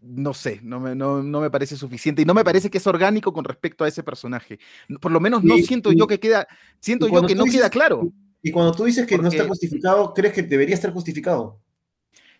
[0.02, 3.34] No sé, no me, no, me, parece suficiente y no me parece que es orgánico
[3.34, 4.58] con respecto a ese personaje.
[4.98, 6.48] Por lo menos no siento yo que queda,
[6.78, 8.10] siento yo que no queda claro.
[8.42, 11.60] Y cuando tú dices que no está justificado, ¿crees que debería estar justificado?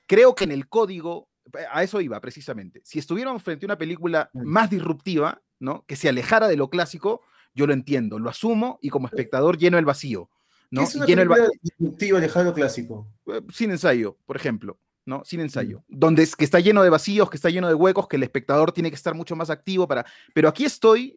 [0.06, 1.28] Creo que en el código,
[1.70, 2.80] a eso iba precisamente.
[2.84, 4.42] Si estuviéramos frente a una película mm.
[4.42, 5.84] más disruptiva, ¿no?
[5.86, 7.20] Que se alejara de lo clásico,
[7.54, 10.30] yo lo entiendo, lo asumo y como espectador lleno el vacío.
[10.70, 10.82] ¿no?
[10.82, 13.06] es una lleno el disruptiva lo clásico?
[13.26, 14.78] Eh, sin ensayo, por ejemplo.
[15.04, 15.22] ¿no?
[15.24, 15.82] Sin ensayo.
[15.88, 15.98] Mm.
[15.98, 18.72] Donde es que está lleno de vacíos, que está lleno de huecos, que el espectador
[18.72, 20.06] tiene que estar mucho más activo para.
[20.34, 21.16] Pero aquí estoy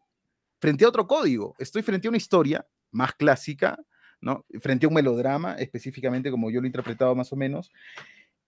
[0.60, 1.56] frente a otro código.
[1.60, 3.78] Estoy frente a una historia más clásica,
[4.22, 4.46] ¿no?
[4.60, 7.72] Frente a un melodrama, específicamente como yo lo he interpretado más o menos,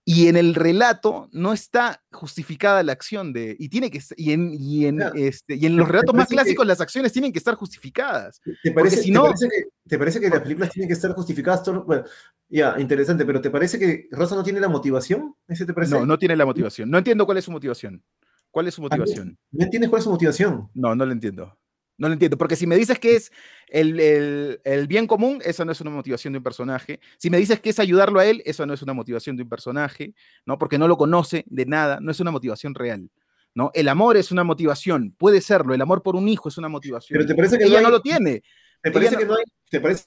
[0.08, 4.54] y en el relato no está justificada la acción de y tiene que y en
[4.54, 8.40] y en, este, y en los relatos más clásicos las acciones tienen que estar justificadas
[8.62, 11.12] te parece, si no, ¿te parece, que, ¿te parece que las películas tienen que estar
[11.14, 12.04] justificadas bueno,
[12.48, 15.96] ya interesante pero te parece que Rosa no tiene la motivación ¿Ese te parece?
[15.96, 16.90] no no tiene la motivación.
[16.92, 18.04] No entiendo cuál es su motivación.
[18.52, 20.70] Cuál es su motivación no entiendes cuál es su motivación.
[20.76, 21.58] No no lo entiendo
[21.98, 23.32] no lo entiendo, porque si me dices que es
[23.68, 27.00] el, bien común, esa no es una motivación de un personaje.
[27.18, 29.50] Si me dices que es ayudarlo a él, eso no es una motivación de un
[29.50, 30.14] personaje,
[30.46, 30.58] ¿no?
[30.58, 33.10] Porque no lo conoce de nada, no es una motivación real.
[33.56, 33.72] ¿no?
[33.74, 37.18] El amor es una motivación, puede serlo, el amor por un hijo es una motivación.
[37.18, 38.44] Pero te parece que ella no, lo tiene.
[38.82, 40.06] ¿Te parece que no hay, te parece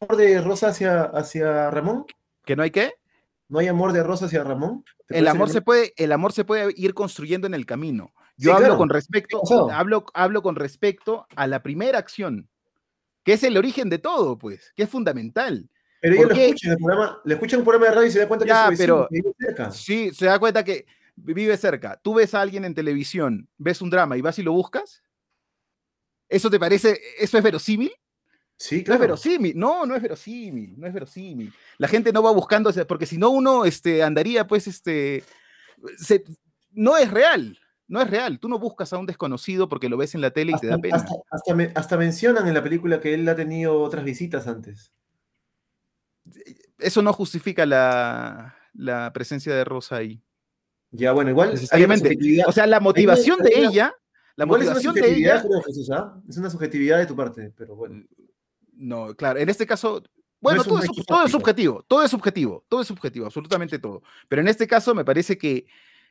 [0.00, 2.04] amor de Rosa hacia, hacia Ramón?
[2.44, 2.92] ¿Que no hay qué?
[3.48, 4.84] ¿No hay amor de Rosa hacia Ramón?
[5.08, 8.12] El amor, se puede, el amor se puede ir construyendo en el camino.
[8.40, 12.48] Yo hablo, con respecto, hablo, hablo con respecto a la primera acción,
[13.22, 15.68] que es el origen de todo, pues, que es fundamental.
[16.00, 18.18] Pero ella lo escucha en el programa, le escucha un programa de radio y se
[18.20, 19.70] da cuenta que, es pero, vive cerca.
[19.70, 20.86] Sí, se da cuenta que
[21.16, 22.00] vive cerca.
[22.02, 25.02] Tú ves a alguien en televisión, ves un drama y vas y lo buscas.
[26.26, 27.92] ¿Eso te parece, eso es verosímil?
[28.56, 29.00] Sí, claro.
[29.00, 31.52] No es verosímil, no, no es verosímil, no es verosímil.
[31.76, 35.24] La gente no va buscando, porque si no uno este, andaría, pues, este,
[36.70, 37.58] no es real
[37.90, 38.38] no es real.
[38.38, 40.78] Tú no buscas a un desconocido porque lo ves en la tele y te da
[40.78, 41.04] pena.
[41.74, 44.92] Hasta, mencionan en la película que él ha tenido otras visitas antes.
[46.78, 50.22] Eso no justifica la, presencia de Rosa ahí.
[50.92, 51.50] Ya, bueno, igual.
[51.50, 52.16] Necesariamente.
[52.46, 53.92] O sea, la motivación de ella.
[54.36, 55.42] La motivación de ella.
[55.92, 56.22] ¿ah?
[56.28, 58.04] Es una subjetividad de tu parte, pero bueno.
[58.72, 59.40] No, claro.
[59.40, 60.00] En este caso,
[60.40, 64.02] bueno, todo, es, todo, es, subjetivo, todo es subjetivo, todo es subjetivo, absolutamente todo.
[64.28, 65.66] Pero en este caso me parece que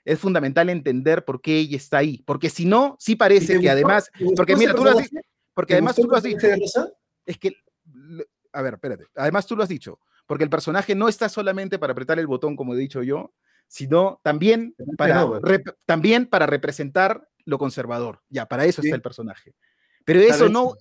[0.05, 2.23] es fundamental entender por qué ella está ahí.
[2.25, 4.09] Porque si no, sí parece que además.
[4.35, 5.19] Porque mira, tú lo has dicho.
[5.53, 6.47] Porque además tú lo has dicho.
[7.25, 7.53] Es que.
[8.51, 9.05] A ver, espérate.
[9.15, 9.99] Además tú lo has dicho.
[10.25, 13.33] Porque el personaje no está solamente para apretar el botón, como he dicho yo,
[13.67, 15.27] sino también para,
[15.85, 18.21] también para representar lo conservador.
[18.29, 19.55] Ya, para eso está el personaje.
[20.05, 20.75] Pero eso no.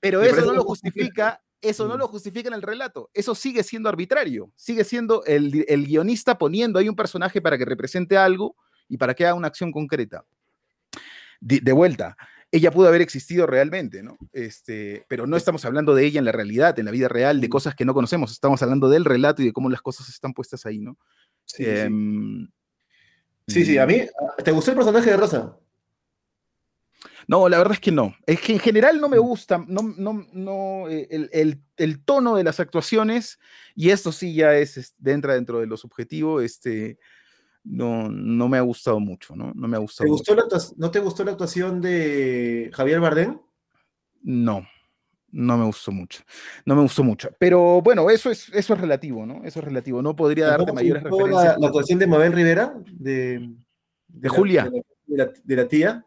[0.00, 3.88] pero eso no lo justifica eso no lo justifica en el relato, eso sigue siendo
[3.88, 5.50] arbitrario, sigue siendo el,
[5.86, 8.56] guionista poniendo ahí un personaje para que represente algo
[8.88, 10.24] y para que haga una acción concreta.
[11.40, 12.16] De, vuelta,
[12.50, 14.18] ella pudo haber existido realmente, ¿no?
[14.32, 17.48] Este, pero no estamos hablando de ella en la realidad, en la vida real, de
[17.48, 20.66] cosas que no conocemos, estamos hablando del relato y de cómo las cosas están puestas
[20.66, 20.98] ahí, ¿no?
[21.46, 21.70] Sí, sí.
[21.70, 22.48] Em,
[23.46, 24.02] sí, a mí,
[24.44, 25.56] ¿te gustó el personaje de Rosa?
[27.26, 28.14] No, la verdad es que no.
[28.26, 29.22] Es que en general no me mm.
[29.22, 31.28] gusta no, no, no, eh,
[31.76, 33.38] el, tono de las actuaciones,
[33.74, 36.98] y esto sí ya es, entra dentro de lo subjetivo, este,
[37.64, 39.52] no, no me ha gustado mucho, ¿no?
[39.54, 40.08] No me ha gustado.
[40.76, 43.38] ¿No te gustó la actuación de Javier Bardem?
[44.22, 44.66] No,
[45.32, 46.22] no me gustó mucho.
[46.64, 47.30] No me gustó mucho.
[47.38, 49.44] Pero bueno, eso es, eso es relativo, ¿no?
[49.44, 50.02] Eso es relativo.
[50.02, 51.58] No podría darte mayores referencias.
[51.58, 52.74] La, actuación de Mabel Rivera?
[52.90, 53.50] De,
[54.08, 54.64] de, Julia.
[54.64, 54.82] de
[55.16, 56.06] la tía.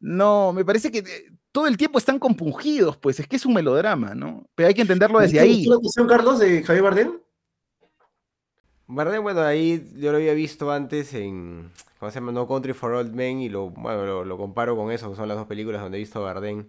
[0.00, 0.52] No.
[0.52, 4.14] me parece que eh, todo el tiempo están compungidos, pues es que es un melodrama,
[4.14, 4.48] ¿no?
[4.54, 5.64] Pero hay que entenderlo desde ahí.
[5.64, 7.18] ¿La actuación, Carlos, de Javier Bardem?
[8.88, 12.32] Bardem, bueno, ahí yo lo había visto antes en, ¿cómo se llama?
[12.32, 15.36] No Country for Old Men y lo, bueno, lo, comparo con eso, que son las
[15.36, 16.68] dos películas donde he visto a Bardem.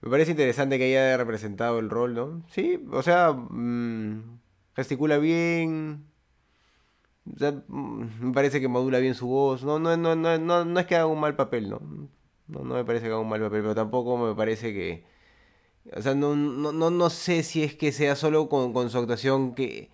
[0.00, 2.42] Me parece interesante que haya representado el rol, ¿no?
[2.50, 4.40] Sí, o sea, mm,
[4.74, 6.11] gesticula bien.
[7.34, 9.64] O sea, mm, me parece que modula bien su voz.
[9.64, 11.80] No, no, no, no, no, no es que haga un mal papel, ¿no?
[12.48, 15.04] No, no me parece que haga un mal papel, pero tampoco me parece que.
[15.96, 18.98] O sea, no, no, no, no sé si es que sea solo con, con su
[18.98, 19.90] actuación que.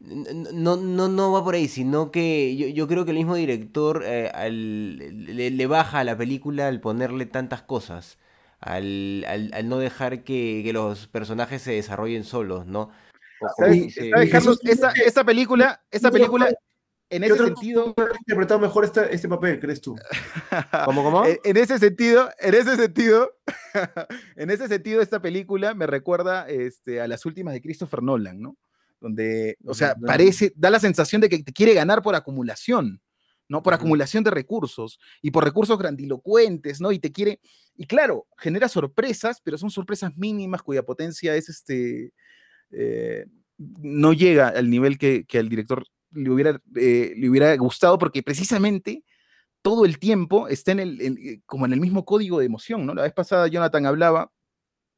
[0.00, 4.02] No, no, no va por ahí, sino que yo, yo creo que el mismo director
[4.06, 4.96] eh, al-
[5.36, 8.16] le, le baja a la película al ponerle tantas cosas,
[8.60, 12.90] al, al, al no dejar que, que los personajes se desarrollen solos, ¿no?
[13.40, 14.58] O como ¿Sabes, dice- sabes, y Carlos?
[14.60, 16.54] Jesús, Esta, esta película, esta ¿Qué otro- película,
[17.10, 19.96] en ¿Qué ese sentido, ha interpretado mejor esta- este papel, crees tú?
[20.86, 21.26] ¿Cómo, cómo?
[21.26, 23.32] en, en ese sentido, en ese sentido,
[24.36, 28.56] en ese sentido, esta película me recuerda este, a las últimas de Christopher Nolan, ¿no?
[29.00, 33.00] Donde, o sea, parece, da la sensación de que te quiere ganar por acumulación,
[33.48, 33.62] ¿no?
[33.62, 36.92] Por acumulación de recursos y por recursos grandilocuentes, ¿no?
[36.92, 37.40] Y te quiere,
[37.76, 42.12] y claro, genera sorpresas, pero son sorpresas mínimas cuya potencia es este,
[42.70, 43.24] eh,
[43.58, 48.22] no llega al nivel que, que al director le hubiera, eh, le hubiera gustado, porque
[48.22, 49.04] precisamente
[49.62, 52.86] todo el tiempo está en el, en- eh, como en el mismo código de emoción,
[52.86, 52.94] ¿no?
[52.94, 54.32] La vez pasada Jonathan hablaba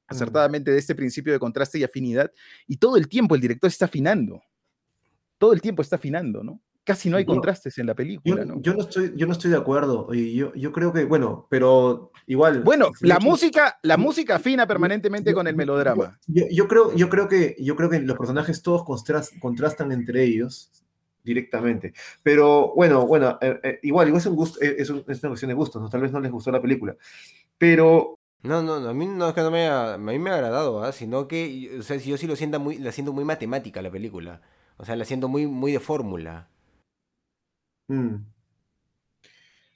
[0.06, 2.30] acertadamente de este principio de contraste y afinidad,
[2.66, 4.42] y todo el tiempo el director está afinando,
[5.38, 6.60] todo el tiempo está afinando, ¿no?
[6.84, 8.60] Casi no hay Yo- contrastes en la Yo, película, ¿no?
[8.60, 10.12] yo no estoy, yo no estoy de acuerdo.
[10.12, 12.62] Y yo, yo creo que, bueno, pero igual.
[12.64, 16.18] Bueno, si la yo- música, la música afina permanentemente yo- con el yo- melodrama.
[16.26, 20.24] Yo, yo creo, yo, creo que, yo creo que los personajes todos contras- contrastan entre
[20.24, 20.72] ellos
[21.24, 21.92] directamente.
[22.22, 25.30] Pero bueno, bueno, eh, eh, igual, igual es, un gusto, eh, es, un- es una
[25.30, 25.88] cuestión de gustos, ¿no?
[25.88, 26.96] Tal vez no les gustó la película.
[27.58, 30.30] Pero No, no, no, a mí no es que no me ha, a mí me
[30.30, 30.92] ha agradado, ¿ah?
[30.92, 34.40] Sino que, o sea, yo sí lo siento muy, la siento muy matemática la película.
[34.78, 36.48] O sea, la siento muy, muy de fórmula.
[37.88, 38.16] Mm.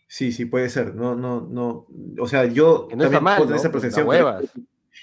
[0.08, 0.94] Sí, sí, puede ser.
[0.94, 1.86] No, no, no.
[2.20, 3.56] O sea, yo Que no está también mal, ¿no?
[3.56, 4.06] esa percepción.
[4.06, 4.44] huevas.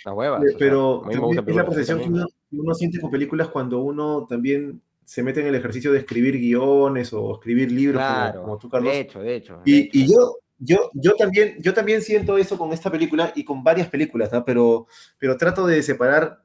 [0.05, 0.41] Huevas.
[0.41, 2.73] o sea, pero a mí me también gustan es la percepción que uno, que uno
[2.73, 7.33] siente con películas cuando uno también se mete en el ejercicio de escribir guiones o
[7.35, 8.93] escribir libros, como- Claro, como, tú, Carlos.
[8.93, 9.55] de hecho, de hecho.
[9.57, 9.89] de Y, hecho.
[9.97, 13.87] y yo, yo, yo, también, yo también siento eso con esta película y con varias
[13.89, 14.43] películas, ¿no?
[14.45, 14.87] pero,
[15.17, 16.43] pero trato de separar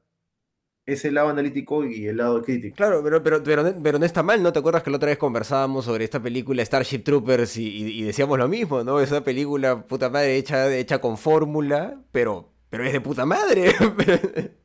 [0.85, 2.75] ese lado analítico y el lado crítico.
[2.75, 4.51] Claro, pero, pero, pero, pero no está mal, ¿no?
[4.51, 8.01] ¿Te acuerdas que la otra vez conversábamos sobre esta película Starship Troopers y, y- y
[8.01, 8.99] decíamos lo mismo, ¿no?
[8.99, 13.71] Es una película puta madre hecha, hecha con fórmula, pero, pero es de puta madre.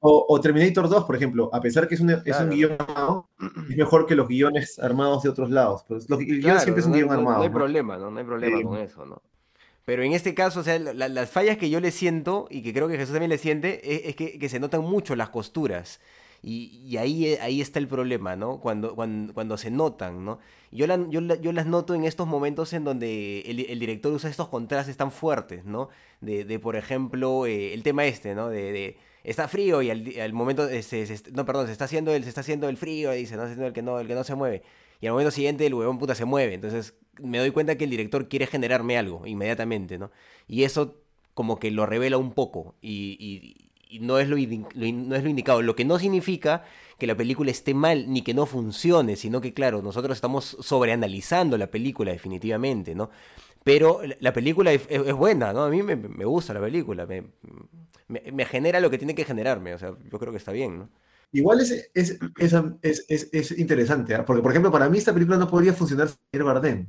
[0.00, 2.44] O, o Terminator 2, por ejemplo, a pesar que es un, es Claro.
[2.44, 3.28] un guion armado,
[3.70, 5.84] es mejor que los guiones armados de otros lados.
[5.88, 7.36] Pues los, el guion Claro, siempre es un no guion no- armado.
[7.38, 7.54] No hay ¿no?
[7.54, 8.10] problema, ¿no?
[8.10, 8.64] No hay problema Sí.
[8.64, 9.22] con eso, ¿no?
[9.84, 12.72] Pero en este caso, o sea, la- las fallas que yo le siento, y que
[12.72, 16.00] creo que Jesús también le siente, es, es que, que se notan mucho las costuras.
[16.44, 18.58] Y, y ahí, eh, ahí está el problema, ¿no?
[18.60, 20.40] Cuando, cuando, cuando se notan, ¿no?
[20.72, 24.12] Yo, la- yo, la- yo las noto en estos momentos en donde el, el director
[24.12, 25.88] usa estos contrastes tan fuertes, ¿no?
[26.20, 28.48] De, de, por ejemplo, eh, el tema este, ¿no?
[28.48, 32.22] De, de está frío y al, momento, eh, se- no, perdón, se está haciendo el,
[32.24, 34.34] se está haciendo el frío, dice, no, haciendo el que no, el que no se
[34.34, 34.62] mueve.
[35.00, 36.54] Y al momento siguiente el huevón puta se mueve.
[36.54, 40.10] Entonces me doy cuenta que el director quiere generarme algo inmediatamente, ¿no?
[40.48, 40.96] Y eso
[41.34, 42.74] como que lo revela un poco.
[42.80, 43.56] Y, y-
[43.88, 45.60] y no, es lo, no es lo indicado.
[45.60, 46.64] Lo que no significa
[46.98, 51.58] que la película esté mal ni que no funcione, sino que, claro, nosotros estamos sobreanalizando
[51.58, 53.10] la película definitivamente, ¿no?
[53.64, 55.64] Pero la- la película es, buena, ¿no?
[55.64, 57.24] A mí me, me gusta la película, me,
[58.08, 60.78] me, me genera lo que tiene que generarme, o sea, yo creo que está bien,
[60.78, 60.88] ¿no?
[61.32, 62.52] Igual es, es, es,
[62.82, 64.24] es, es- es interesante, ¿ah?
[64.24, 66.86] porque por ejemplo, para mí esta película no podría funcionar sin Javier Bardem.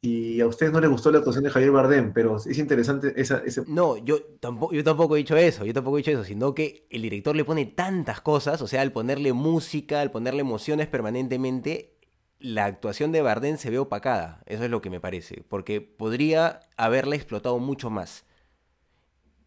[0.00, 3.42] Y a ustedes no les gustó la actuación de Javier Bardem, pero es interesante esa,
[3.44, 3.62] ese...
[3.66, 6.86] No, yo tampoco, yo tampoco he dicho eso, yo tampoco he dicho eso, sino que
[6.90, 11.97] el director le pone tantas cosas, o sea, al ponerle música, al ponerle emociones permanentemente,
[12.40, 16.60] la actuación de Bardem se ve opacada, eso es lo que me parece, porque podría
[16.76, 18.24] haberla explotado mucho más.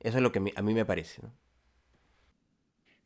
[0.02, 1.32] Eso es lo que a mí me parece, ¿no?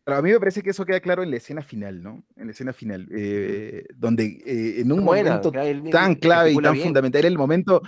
[0.03, 2.23] Pero a mí me parece que eso queda claro en la escena final, ¿no?
[2.35, 6.51] En la escena final, eh, donde eh, en un Buena, momento él- tan él clave
[6.51, 6.85] y tan bien.
[6.85, 7.81] fundamental, era el momento,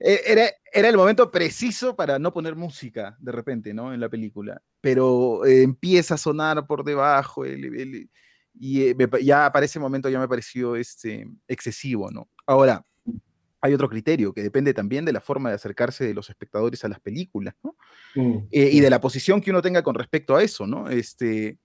[0.00, 3.94] eh, era, era el momento preciso para no poner música de repente, ¿no?
[3.94, 4.60] En la película.
[4.80, 8.10] Pero eh, empieza a sonar por debajo el- el-
[8.58, 12.28] y eh, ya para ese momento ya me pareció este, excesivo, ¿no?
[12.46, 12.84] Ahora,
[13.60, 16.88] hay otro criterio que depende también de la forma de acercarse de los espectadores a
[16.88, 17.76] las películas, ¿no?
[18.14, 20.88] Mm, eh, y de la posición que uno tenga con respecto a eso, ¿no?
[20.88, 21.58] Este,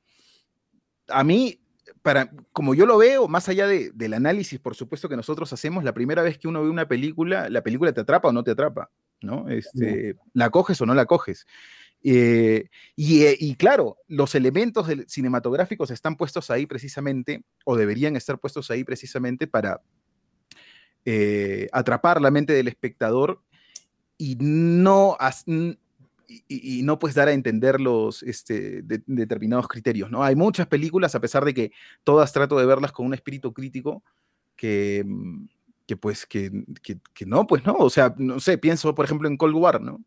[1.07, 1.59] a mí,
[2.01, 5.83] para, como yo lo veo, más allá de- del análisis, por supuesto, que nosotros hacemos,
[5.83, 8.51] la primera vez que uno ve una película, la película te atrapa o no te
[8.51, 8.89] atrapa,
[9.21, 9.47] ¿no?
[9.49, 11.45] Este, La coges o no la coges.
[12.03, 18.39] Eh, y, eh, y claro, los elementos cinematográficos están puestos ahí precisamente, o deberían estar
[18.39, 19.81] puestos ahí precisamente para
[21.05, 23.41] eh, atrapar la mente del espectador
[24.17, 25.77] y no, n-
[26.47, 30.23] y, no puedes dar a entender los este, determinados criterios, ¿no?
[30.23, 31.71] Hay muchas películas, a pesar de que
[32.03, 34.03] todas trato de verlas con un espíritu crítico,
[34.55, 35.45] que, mm,
[35.87, 36.51] que pues, que,
[36.83, 39.99] que, no, pues no, o sea, no sé, pienso, por ejemplo, en Cold War, ¿no?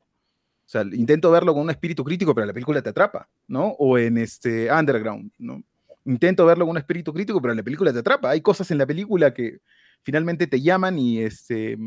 [0.66, 3.68] O sea, intento verlo con un espíritu crítico, pero la película te atrapa, ¿no?
[3.78, 5.62] O en este Underground, ¿no?
[6.06, 8.30] Intento verlo con un espíritu crítico, pero la película te atrapa.
[8.30, 9.60] Hay cosas en la película que
[10.02, 11.78] finalmente te llaman y este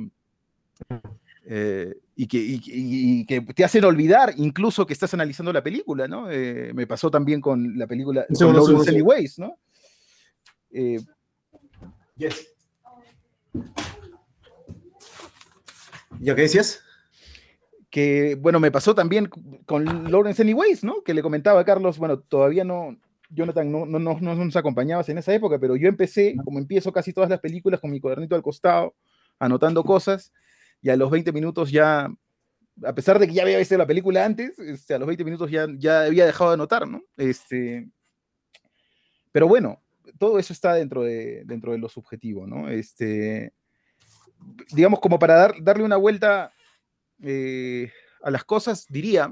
[1.49, 6.29] eh, y, que, que, te hacen olvidar incluso que estás analizando la película, ¿no?
[6.29, 9.57] Eh, me pasó también con la película con Lawrence Anyways, ¿no?
[10.71, 10.99] Eh,
[12.17, 12.53] yes.
[16.19, 16.83] ¿Ya qué decías?
[17.89, 19.29] Que, bueno, me pasó también
[19.65, 21.03] con Lawrence Anyways, ¿no?
[21.03, 22.97] Que le comentaba a Carlos, bueno, todavía no,
[23.29, 26.91] Jonathan, no, no, no, no nos acompañabas en esa época, pero yo empecé, como empiezo
[26.91, 28.95] casi todas las películas, con mi cuadernito al costado,
[29.39, 30.33] anotando cosas,
[30.81, 32.09] y a los 20 minutos ya,
[32.83, 35.51] a pesar de que ya había visto la película antes, este, a los 20 minutos
[35.51, 37.03] ya, ya había dejado de anotar, ¿no?
[37.17, 37.89] Este,
[39.31, 39.81] pero bueno,
[40.17, 42.69] todo eso está dentro de, dentro de lo subjetivo, ¿no?
[42.69, 43.53] Este,
[44.71, 46.53] digamos, como para dar, darle una vuelta
[47.21, 47.91] eh,
[48.21, 49.31] a las cosas, diría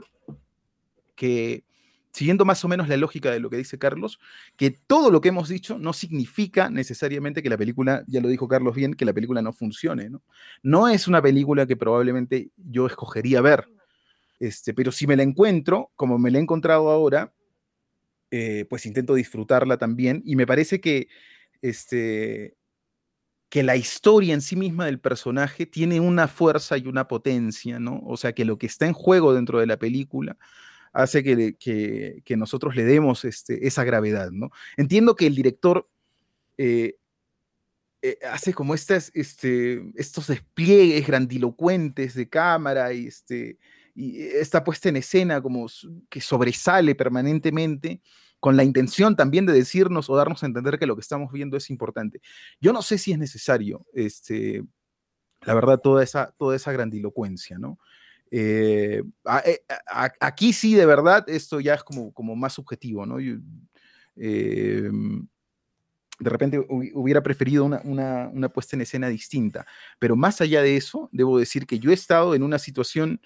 [1.15, 1.63] que
[2.15, 4.19] siguiendo más o menos la lógica de lo que dice Carlos,
[4.55, 8.47] que todo lo que hemos dicho no significa necesariamente que la película, ya lo dijo
[8.47, 10.09] Carlos bien, que la película no funcione.
[10.09, 10.21] No,
[10.63, 13.67] no es una película que probablemente yo escogería ver,
[14.39, 17.33] este, pero si me la encuentro, como me la he encontrado ahora,
[18.31, 21.09] eh, pues intento disfrutarla también y me parece que,
[21.61, 22.55] este,
[23.55, 28.01] que la historia en sí misma del personaje tiene una fuerza y una potencia, ¿no?
[28.05, 30.35] O sea, que lo que está en juego dentro de la película
[30.91, 31.55] hace que,
[32.25, 34.49] que, nosotros le demos este, esa gravedad, ¿no?
[34.75, 35.89] Entiendo que el director
[36.57, 36.97] eh,
[38.01, 43.57] eh, hace como estas, este, estos despliegues grandilocuentes de cámara y, este,
[43.93, 45.67] y esta puesta en escena como
[46.09, 48.01] que sobresale permanentemente
[48.45, 51.57] con la intención también de decirnos o darnos a entender que lo que estamos viendo
[51.57, 52.21] es importante.
[52.61, 54.63] Yo no sé si es necesario, este,
[55.41, 57.79] la verdad, toda esa, toda esa grandilocuencia, ¿no?
[58.29, 59.01] Eh,
[59.47, 59.61] eh,
[60.19, 63.17] aquí sí, de verdad, esto ya es como, como más subjetivo, ¿no?
[63.19, 64.91] Eh,
[66.19, 69.65] de repente hubiera preferido una, una, puesta en escena distinta,
[69.97, 73.19] pero más allá de eso, debo decir que yo he estado en una situación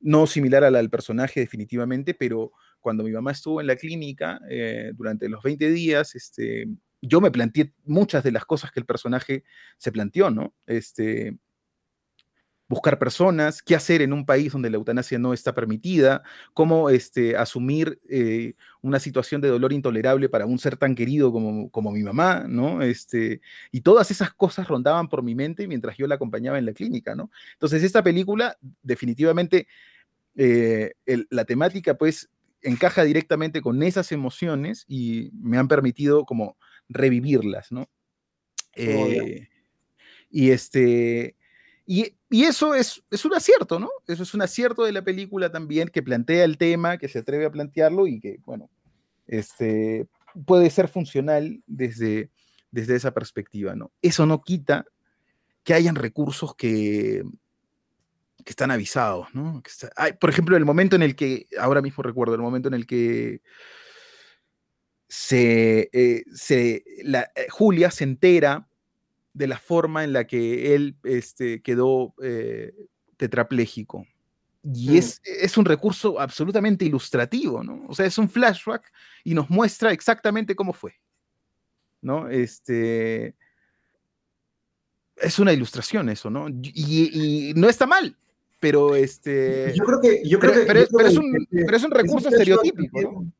[0.00, 2.52] no similar a la del personaje definitivamente, pero
[2.82, 4.40] cuando mi mamá estuvo en la clínica
[4.94, 6.68] durante los 20 días, este,
[7.00, 9.44] yo me planteé muchas de las cosas que el personaje
[9.78, 10.54] se planteó, ¿no?
[10.66, 11.36] Este,
[12.72, 16.22] buscar personas, qué hacer en un país donde la eutanasia no está permitida,
[16.54, 21.92] cómo este, asumir eh, una situación de dolor intolerable para un ser tan querido como,
[21.92, 22.78] mi mamá, ¿no?
[23.72, 27.14] Y todas esas cosas rondaban por mi mente mientras yo la acompañaba en la clínica,
[27.14, 27.30] ¿no?
[27.52, 29.66] Entonces, esta película definitivamente,
[30.34, 30.94] eh,
[31.28, 32.30] la temática pues
[32.62, 36.56] encaja directamente con esas emociones y me han permitido como
[36.88, 37.88] revivirlas, ¿no?
[38.74, 39.48] Eh,
[40.30, 41.36] y este,
[41.86, 43.90] y, eso es, es, un acierto, ¿no?
[44.06, 47.44] Eso es un acierto de la película también, que plantea el tema, que se atreve
[47.44, 48.70] a plantearlo y que, bueno,
[49.26, 50.08] este,
[50.46, 52.30] puede ser funcional desde,
[52.70, 53.92] desde esa perspectiva, ¿no?
[54.00, 54.86] Eso no quita
[55.64, 57.24] que hayan recursos que,
[58.44, 59.62] que están avisados, ¿no?
[60.20, 63.40] por ejemplo, el momento en el que, ahora mismo recuerdo, el momento en el que
[65.08, 68.66] se, eh, se la, eh, Julia se entera
[69.34, 72.72] de la forma en la que él este, quedó eh,
[73.16, 74.06] tetrapléjico.
[74.64, 77.84] Y es, es, un recurso absolutamente ilustrativo, ¿no?
[77.88, 78.92] O sea, es un flashback
[79.24, 80.94] y nos muestra exactamente cómo fue,
[82.00, 82.28] ¿no?
[82.28, 83.34] Este,
[85.16, 86.48] es una ilustración eso, ¿no?
[86.48, 88.16] Y, no está mal,
[88.62, 89.72] pero este...
[89.74, 90.22] Yo creo que...
[90.24, 91.00] Yo creo pero, es, un,
[91.50, 93.32] pero, es, un, recurso estereotípico, ¿no?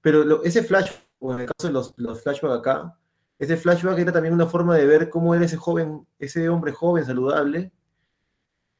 [0.00, 2.96] Pero ese flash, o en el caso de los, los flashbacks acá,
[3.40, 7.04] ese flashback era también una forma de ver cómo era ese joven, ese hombre joven,
[7.04, 7.72] saludable,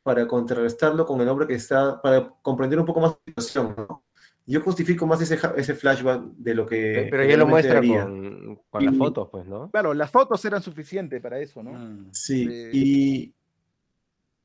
[0.04, 4.04] para contrarrestarlo con el hombre que está, para comprender un poco más la situación, ¿no?
[4.46, 7.08] Yo justifico más ese, ese flashback de lo que...
[7.10, 9.68] Pero ya lo muestra con, las fotos, pues, ¿no?
[9.72, 11.72] Claro, las fotos eran suficientes para eso, ¿no?
[11.72, 12.08] Mm.
[12.12, 13.34] Sí, y...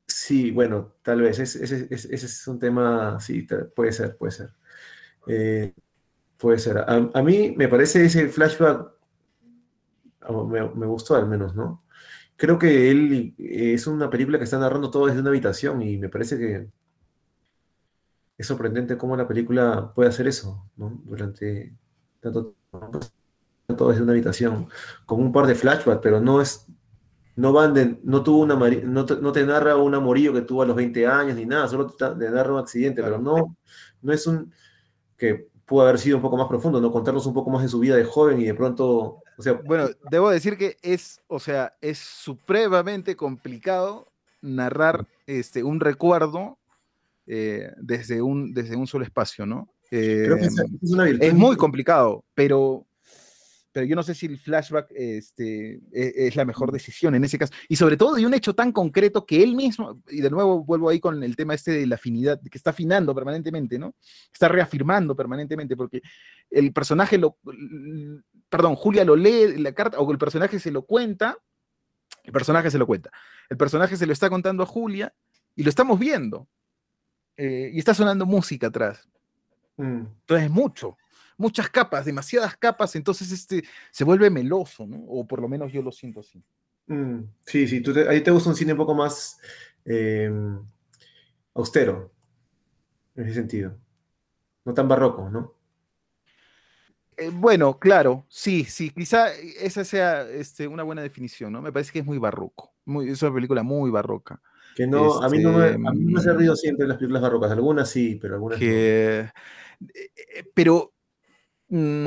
[0.06, 4.50] Sí, bueno, tal vez, ese, es un tema, sí, puede ser, puede ser.
[5.26, 5.72] Eh,
[6.36, 6.78] puede ser.
[6.86, 8.94] a, mí me parece ese flashback
[10.46, 11.82] me, gustó al menos, ¿no?
[12.36, 16.08] Creo que él es una película que está narrando todo desde una habitación y me
[16.08, 16.68] parece que
[18.36, 21.00] es sorprendente cómo la película puede hacer eso, ¿no?
[21.04, 21.74] Durante
[22.20, 23.00] tanto tiempo,
[23.76, 24.68] todo desde una habitación,
[25.06, 26.66] con un par de flashbacks, pero no es,
[27.36, 30.62] no van de- no tuvo una no te, no te narra un amorío que tuvo
[30.62, 33.16] a los 20 años ni nada, solo te, te narra un accidente, Claro.
[33.18, 33.56] pero no,
[34.02, 34.52] no es un
[35.16, 37.78] que pudo haber sido un poco más profundo, no contarnos un poco más de su
[37.80, 41.72] vida de joven y de pronto, o sea, Bueno, debo decir que es, o sea,
[41.80, 44.08] es supremamente complicado
[44.42, 46.58] narrar este, un recuerdo
[47.26, 49.68] eh, desde, un, desde un solo espacio, ¿no?
[49.88, 51.24] creo que Eh, esa- es una virtud.
[51.24, 52.84] es muy complicado, pero,
[53.74, 57.36] pero yo no sé si el flashback este, e- es, la mejor decisión en ese
[57.36, 57.52] caso.
[57.68, 60.90] Y sobre todo de un hecho tan concreto que él mismo, y de nuevo vuelvo
[60.90, 63.96] ahí con el tema este de la afinidad, que está afinando permanentemente, ¿no?
[64.32, 66.02] Está reafirmando permanentemente, porque
[66.50, 67.36] el personaje lo,
[68.48, 71.36] perdón, Julia lo lee la carta, o el personaje se lo cuenta,
[72.22, 73.10] el personaje se lo cuenta,
[73.50, 75.12] el personaje se lo está contando a Julia,
[75.56, 76.46] y lo estamos viendo.
[77.36, 79.08] eh, y está sonando música atrás.
[79.76, 80.06] Mm.
[80.20, 80.96] Entonces es mucho,
[81.36, 84.98] muchas capas, demasiadas capas, entonces este se vuelve meloso, ¿no?
[85.08, 86.42] O por lo menos yo lo siento así.
[86.86, 89.38] Mm, sí, sí, tú te, a ti te gusta un cine un poco más
[89.84, 90.30] eh,
[91.54, 92.12] austero,
[93.16, 93.76] en ese sentido.
[94.64, 95.54] No tan barroco, ¿no?
[97.16, 101.62] Eh, bueno, claro, sí, sí, quizá esa sea este, una buena definición, ¿no?
[101.62, 104.40] Me parece que es muy barroco, muy, es una película muy barroca.
[104.74, 106.96] Que no, a mí no me, a mí no me hace Este, ruido siempre las
[106.96, 108.64] películas barrocas, algunas sí, pero algunas no.
[108.66, 109.30] Que, eh,
[109.84, 110.93] eh, pero, mm,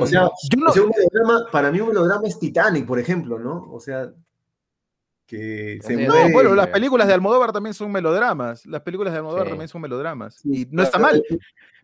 [0.00, 2.98] O sea, yo no, O sea, un melodrama, para mí un melodrama es Titanic, por
[2.98, 3.68] ejemplo, ¿no?
[3.70, 4.10] O sea,
[5.26, 9.18] que se no, mueve- bueno, las películas de Almodóvar también son melodramas, las películas de
[9.18, 9.50] Almodóvar Sí.
[9.50, 11.22] también son melodramas, Sí, y no está mal,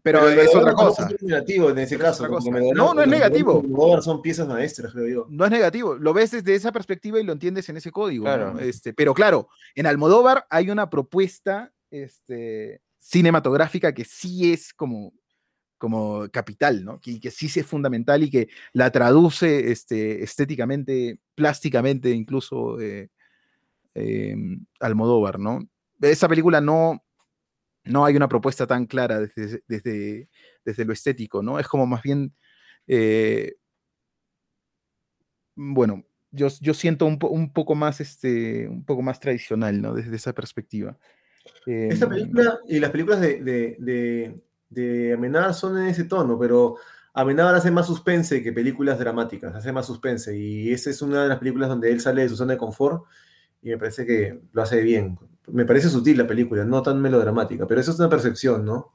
[0.02, 1.08] pero, es otra cosa.
[1.14, 2.26] Es negativo en ese caso.
[2.74, 3.60] No, no es negativo.
[3.62, 5.26] Almodóvar son piezas maestras, creo yo.
[5.28, 8.24] no es negativo, lo ves desde esa perspectiva y lo entiendes en ese código.
[8.24, 8.34] ¿no?
[8.34, 8.58] Claro.
[8.60, 15.12] Este, pero claro, en Almodóvar hay una propuesta este, cinematográfica que sí es como,
[15.84, 16.98] como capital, ¿no?
[16.98, 23.10] Que, que sí es fundamental y que la traduce este, estéticamente, plásticamente, incluso eh,
[23.94, 24.34] eh,
[24.80, 25.60] Almodóvar, ¿no?
[26.00, 27.04] Esa película no,
[27.84, 30.28] no hay una propuesta tan clara desde, desde,
[30.64, 31.58] desde lo estético, ¿no?
[31.58, 32.32] Es como más bien
[32.86, 33.56] eh,
[35.54, 39.92] bueno, yo, yo siento un, po- un poco más este, un poco más tradicional, ¿no?
[39.94, 40.98] Desde esa perspectiva.
[41.66, 44.40] Esta Em, película y las películas de, de, de,
[44.74, 46.76] de Amenábar son en ese tono, pero
[47.14, 50.36] Amenábar hace más suspense que películas dramáticas, hace más suspense.
[50.36, 53.04] Y esa es una de las películas donde él sale de su zona de confort
[53.62, 55.18] y me parece que lo hace bien.
[55.46, 58.92] Me parece sutil la película, no tan melodramática, pero eso es una percepción, ¿no?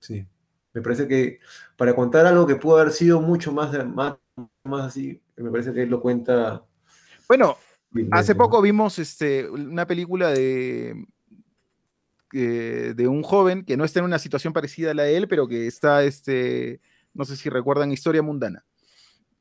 [0.00, 0.26] Sí.
[0.72, 1.38] Me parece que
[1.76, 4.16] para contar algo que pudo haber sido mucho más, más,
[4.64, 6.64] más así, me parece que él lo cuenta.
[7.28, 7.56] Bueno,
[7.90, 8.38] bien, hace ¿no?
[8.38, 11.06] poco vimos este, una película de,
[12.34, 15.28] eh, de un joven que no está en una situación parecida a la de él,
[15.28, 16.80] pero que está, este,
[17.14, 18.64] no sé si recuerdan, Historia Mundana.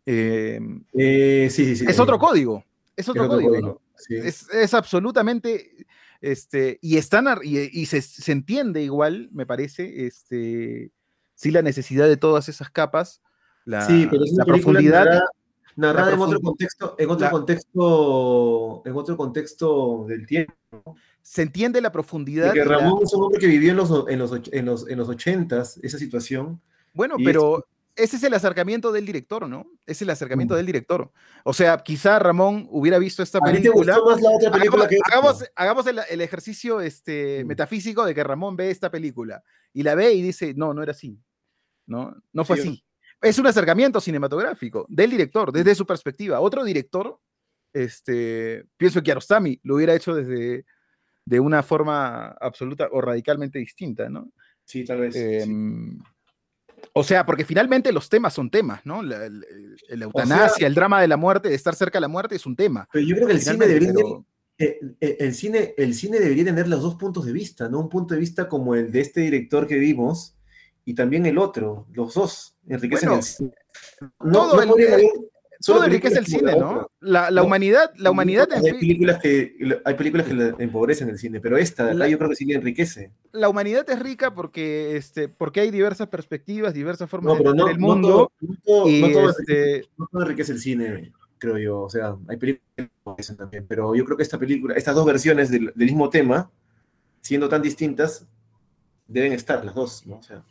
[0.05, 1.85] Em, Eh, sí, sí, sí.
[1.87, 2.21] es otro vi.
[2.25, 2.65] código,
[2.95, 4.15] es Es otro código, código, sí.
[4.15, 5.85] es, es absolutamente,
[6.21, 10.91] este, y están, y, y se, se entiende igual, me parece, este,
[11.35, 13.21] sí la necesidad de todas esas capas,
[13.65, 15.25] la, Sí, pero es una la profundidad, narrada,
[15.77, 20.95] narrada en otro contexto, en otro la- contexto, en otro contexto del tiempo.
[21.24, 22.47] Se entiende la profundidad.
[22.47, 24.97] Porque la- Ramón es un hombre que vivió en los, en los, en los, en
[24.99, 26.61] los 80s, esa situación.
[26.93, 27.65] bueno, pero
[27.95, 29.65] ese es el acercamiento del director, ¿no?
[29.86, 30.57] Es el acercamiento Mm.
[30.57, 31.11] del director.
[31.43, 33.95] O sea, quizá Ramón hubiera visto esta ¿A ti te película.
[33.97, 35.09] gustó más la otra película Hagamos, que esta?
[35.11, 37.47] hagamos- hagamos el, el ejercicio este, Mm.
[37.47, 39.43] metafísico de que Ramón ve esta película
[39.74, 41.17] y la ve y dice, no, no era así.
[41.88, 42.84] No, no fue Sí, así.
[43.21, 46.39] Es un acercamiento cinematográfico del director, desde su perspectiva.
[46.41, 47.19] Otro director,
[47.74, 50.65] este, pienso que Kiarostami lo hubiera hecho desde
[51.26, 54.32] de una forma absoluta o radicalmente distinta, ¿no?
[54.65, 55.13] Sí, tal vez.
[55.13, 55.19] sí.
[55.21, 55.99] Em,
[56.95, 59.01] O sea, porque finalmente los temas son temas, ¿no?
[59.01, 59.45] La, la-
[59.89, 62.55] la eutanasia, el drama de la muerte, de estar cerca de la muerte es un
[62.55, 62.88] tema.
[62.91, 64.26] Pero yo creo que el cine debería pero-
[64.59, 67.80] eh, eh, el, cine, el cine debería tener los dos puntos de vista, ¿no?
[67.80, 70.36] Un punto de vista como el de este director que vimos
[70.86, 73.51] y también el otro, los dos enriquecen Bueno, el cine.
[74.19, 75.05] No, todo no el- podría haber
[75.64, 76.88] solo Todo enriquece el cine, ¿no?
[76.99, 79.55] La, la No, humanidad, la humanidad, hay películas que
[79.86, 82.36] hay películas que la empobrecen el cine, pero esta de acá La- yo creo que
[82.36, 83.11] sí le enriquece.
[83.32, 87.68] la humanidad es rica porque, este, porque hay diversas perspectivas, diversas formas No, de no,
[87.70, 88.09] el no mundo.
[88.09, 91.82] todo, no todo- y no todo este, enriquece, no todo enriquece el cine, creo yo.
[91.84, 95.05] O sea, hay películas que enriquecen también, pero yo creo que esta película, estas dos
[95.05, 96.51] versiones del, del mismo tema,
[97.22, 98.28] siendo tan distintas,
[99.07, 100.18] deben estar las dos, ¿no?
[100.18, 100.43] O sea,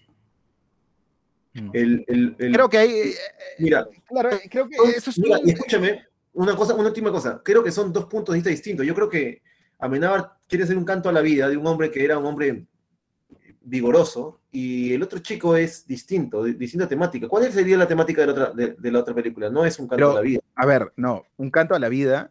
[1.54, 3.14] el, el- el- creo que hay, eh,
[3.58, 6.02] mira, claro, eh, creo que eso es mira, un- y escúchame,
[6.34, 8.86] una cosa, una última cosa, creo que son dos puntos de vista distintos.
[8.86, 9.42] Yo creo que
[9.78, 12.64] Amenábar quiere hacer un canto a la vida de un hombre que era un hombre
[13.60, 17.28] vigoroso y el otro chico es distinto, de- distinta temática.
[17.28, 19.50] ¿Cuál sería la temática de la otra, de, de la otra película?
[19.50, 20.40] No es un canto Pero- a la vida.
[20.54, 22.30] A ver, no, un canto a la vida.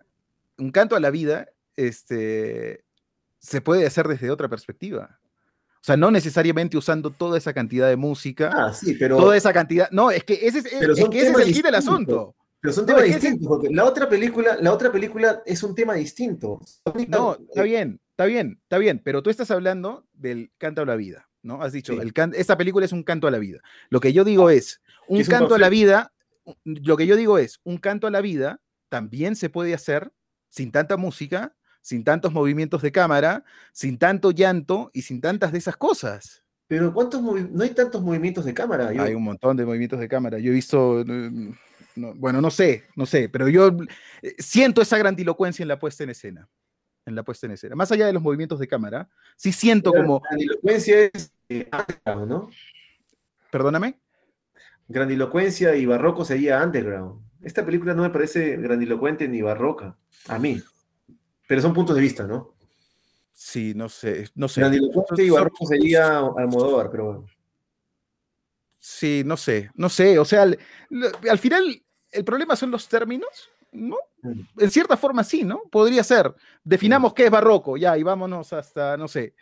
[0.58, 2.84] un canto a la vida, este,
[3.40, 5.20] se puede hacer desde otra perspectiva.
[5.82, 8.52] O sea, no necesariamente usando toda esa cantidad de música.
[8.54, 9.18] Ah, sí, pero.
[9.18, 9.90] Toda esa cantidad.
[9.92, 10.78] No, es que ese es, que
[11.20, 12.36] ese es el kit del asunto.
[12.60, 15.96] Pero son No, temas distintos, porque la otra película, la otra película es un tema
[15.96, 16.62] distinto.
[17.08, 20.96] No, está bien, está bien, está bien, pero tú estás hablando del canto a la
[20.96, 21.64] vida, ¿no?
[21.64, 22.00] Has dicho, Sí.
[22.00, 23.62] el can- esta película es un canto a la vida.
[23.90, 26.14] Lo que yo digo es, un es un canto a la vida,
[26.64, 30.12] lo que yo digo es, un canto a la vida también se puede hacer
[30.52, 35.58] sin tanta música, sin tantos movimientos de cámara, sin tanto llanto y sin tantas de
[35.58, 36.44] esas cosas.
[36.68, 38.94] Pero ¿cuántos no hay tantos movimientos de cámara?
[38.94, 40.40] Yo- Hay un montón de movimientos de cámara.
[40.40, 43.76] Yo he visto, no- bueno, no sé, no sé, pero yo
[44.22, 46.48] eh, siento esa grandilocuencia en la puesta en escena.
[47.06, 47.76] En la puesta en escena.
[47.76, 52.30] Más allá de los movimientos de cámara, sí siento Pero como, Grandilocuencia es eh, underground,
[52.30, 52.50] ¿no?
[53.52, 54.00] perdóname,
[54.88, 57.22] Grandilocuencia y barroco sería underground.
[57.42, 60.62] Esta película no me parece grandilocuente ni barroca, a mí.
[61.52, 62.54] Pero son puntos de vista, ¿no?
[63.34, 64.62] sí, no sé, no sé.
[64.62, 67.26] Grandilocuente y Son- barroco sería Almodóvar, pero bueno.
[68.78, 70.18] Sí, no sé, no sé.
[70.18, 71.84] O sea, al, final,
[72.14, 73.98] el problema son los términos, ¿no?
[74.22, 74.42] Mm.
[74.60, 75.64] En cierta forma sí, ¿no?
[75.70, 76.34] Podría ser.
[76.64, 79.36] Definamos qué es barroco, ya, y vámonos hasta, no sé.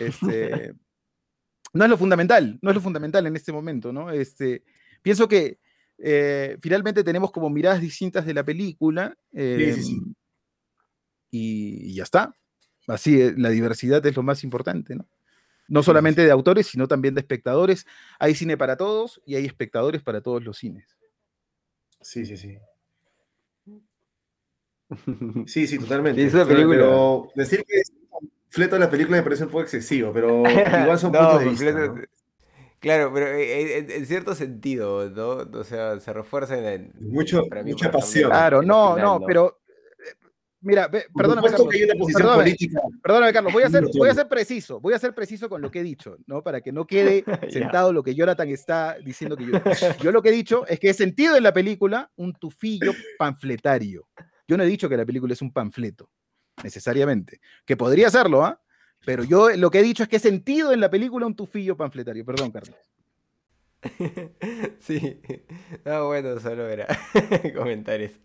[0.00, 0.74] Este,
[1.74, 4.10] no es lo fundamental, no es lo fundamental en este momento, ¿no?
[4.10, 4.64] Este,
[5.00, 5.60] pienso que
[5.96, 9.16] eh, finalmente tenemos como miradas distintas de la película.
[9.32, 10.14] Sí, sí, sí.
[11.32, 12.36] Y, y ya está.
[12.86, 15.08] Así, eh, la diversidad es lo más importante, ¿no?
[15.68, 17.86] No solamente de autores, sino también de espectadores.
[18.20, 20.86] Hay cine para todos y hay espectadores para todos los cines.
[22.00, 22.58] Sí, sí, sí.
[25.46, 26.20] Sí, sí, totalmente.
[26.44, 26.76] Pero- película.
[26.76, 27.92] Pero decir que es
[28.50, 31.94] fleto la película me parece un poco excesivo, pero igual son No, puntos de vista.
[32.80, 35.58] Claro, pero eh, en, en cierto sentido, ¿no?
[35.58, 38.28] O sea, se refuerza en el- Mucho- mí, mucha pasión.
[38.30, 39.61] Claro, no, final, no, pero eh,
[40.62, 42.80] mira, ve- perdóname, Carlos, que hay una posición perdóname, política.
[43.02, 45.70] perdóname, Carlos, voy a, ser, voy a ser preciso, voy a ser preciso con lo
[45.70, 46.42] que he dicho, ¿no?
[46.42, 49.52] Para que no quede sentado lo que Jonathan está diciendo que yo.
[50.02, 54.08] Yo lo que he dicho es que he sentido en la película un tufillo panfletario.
[54.48, 56.10] Yo no he dicho que la película es un panfleto,
[56.62, 57.40] necesariamente.
[57.64, 58.60] Que podría serlo, ¿ah?
[59.04, 61.76] Pero yo lo que he dicho es que he sentido en la película un tufillo
[61.76, 62.24] panfletario.
[62.24, 62.76] Perdón, Carlos.
[64.80, 65.20] Sí,
[65.84, 66.86] no, bueno, solo era
[67.56, 68.18] comentar eso.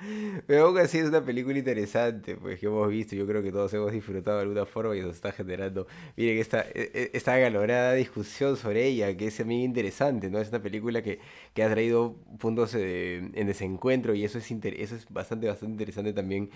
[0.46, 3.72] Pero aún así es una película interesante, pues que hemos visto, yo creo que todos
[3.74, 5.86] hemos disfrutado de alguna forma y nos está generando,
[6.16, 10.38] miren, esta, e- e- esta galorada discusión sobre ella, que es también interesante, ¿no?
[10.38, 11.20] Es una película que,
[11.54, 16.12] que ha traído puntos eh, en desencuentro y eso es, eso es bastante, bastante interesante
[16.12, 16.50] también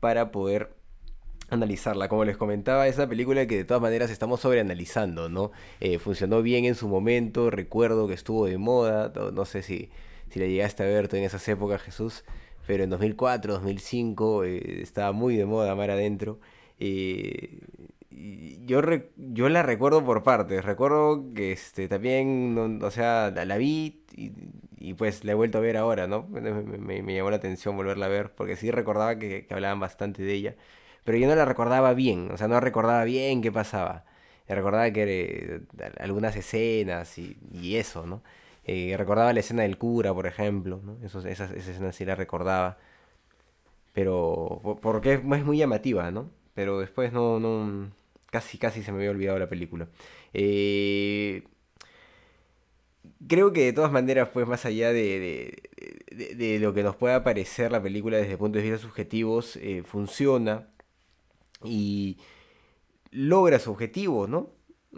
[0.00, 0.70] para poder
[1.50, 2.08] analizarla.
[2.08, 5.50] Como les comentaba, es una película que de todas maneras estamos sobreanalizando, ¿no?
[5.80, 9.90] Eh, funcionó bien en su momento, recuerdo que estuvo de moda, no, no sé si,
[10.30, 12.24] si la llegaste a ver tú en esas épocas, Jesús,
[12.66, 16.40] pero en 2004, 2005 eh, estaba muy de moda Mar Adentro.
[16.78, 17.60] Eh,
[18.10, 23.30] y yo, re- yo la recuerdo por partes, recuerdo que este, también, no- o sea,
[23.34, 24.02] la, la vi
[24.78, 26.26] y, pues la he vuelto a ver ahora, ¿no?
[26.28, 26.40] Me,
[27.02, 30.56] me- llamó la atención volverla a ver, porque sí recordaba que, hablaban bastante de ella
[31.04, 34.04] pero yo no la recordaba bien, o sea, no recordaba bien qué pasaba.
[34.46, 35.02] Recordaba que
[35.56, 35.60] eh,
[35.98, 38.22] algunas escenas y eso, ¿no?
[38.72, 42.78] Eh, recordaba la escena del cura, por ejemplo, esa escena sí la recordaba.
[43.92, 46.30] Pero, po- porque es, muy llamativa, ¿no?
[46.54, 47.90] Pero después no, no,
[48.30, 49.88] casi, casi se me había olvidado la película.
[50.32, 51.42] Eh,
[53.28, 54.92] creo que de todas maneras, pues más allá
[56.10, 59.82] de- de lo que nos pueda parecer la película desde puntos de vista subjetivos, eh,
[59.84, 60.68] funciona
[61.64, 62.18] y
[63.12, 64.50] logra su objetivo, ¿no?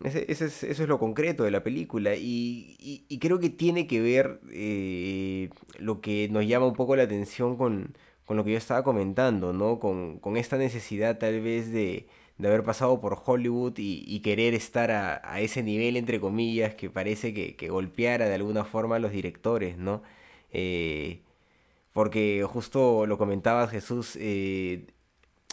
[0.04, 3.86] Ese, es, eso es lo concreto de la película y, y- y creo que tiene
[3.86, 8.52] que ver eh, lo que nos llama un poco la atención con, con lo que
[8.52, 9.78] yo estaba comentando, ¿no?
[9.78, 12.06] Con, con esta necesidad tal vez de,
[12.38, 16.74] de haber pasado por Hollywood y, y querer estar a, a ese nivel, entre comillas,
[16.74, 20.02] que parece que, que golpeara de alguna forma a los directores, ¿no?
[20.52, 21.20] Eh,
[21.92, 24.86] porque justo lo comentabas, Jesús, eh,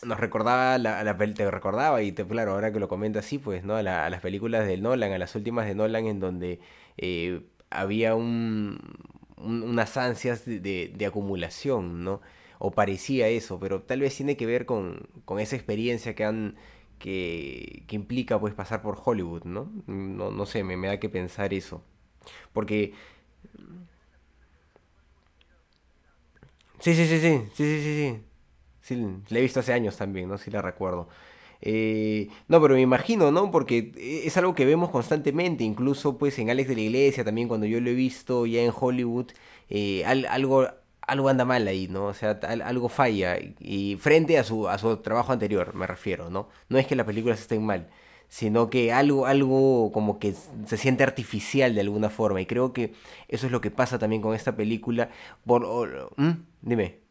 [0.05, 3.75] nos recordaba la, te recordaba y te, claro, ahora que lo comentas así, pues, ¿no?
[3.75, 6.59] A, la- a las películas de Nolan, a las últimas de Nolan en donde
[6.97, 8.79] eh, había un,
[9.37, 12.21] un- unas ansias de, de- acumulación, ¿no?
[12.59, 16.55] O parecía eso, pero tal vez tiene que ver con, con esa experiencia que han
[16.99, 19.71] que, que implica pues pasar por Hollywood, ¿no?
[19.87, 21.81] No, no sé, me, me da que pensar eso.
[22.53, 22.93] Porque
[26.79, 28.28] sí, sí, sí, sí, sí, sí, sí.
[28.89, 28.95] Sí,
[29.29, 30.37] la he visto hace años también, ¿no?
[30.39, 31.07] Sí la recuerdo.
[31.61, 33.51] Eh, no, pero me imagino, ¿no?
[33.51, 33.91] Porque
[34.25, 37.79] es algo que vemos constantemente, incluso pues en Alex de la Iglesia, también cuando yo
[37.81, 39.27] lo he visto ya en Hollywood,
[39.69, 40.67] eh, al- algo,
[41.01, 42.05] algo anda mal ahí, ¿no?
[42.07, 42.31] O sea,
[42.65, 43.37] algo falla.
[43.59, 46.49] Y, frente a su, a su trabajo anterior, me refiero, ¿no?
[46.69, 47.89] No es que las películas estén mal,
[48.27, 50.33] sino que algo, algo como que
[50.65, 52.41] se siente artificial de alguna forma.
[52.41, 52.93] Y creo que
[53.27, 55.09] eso es lo que pasa también con esta película.
[55.45, 56.11] Por.
[56.61, 57.08] Dime.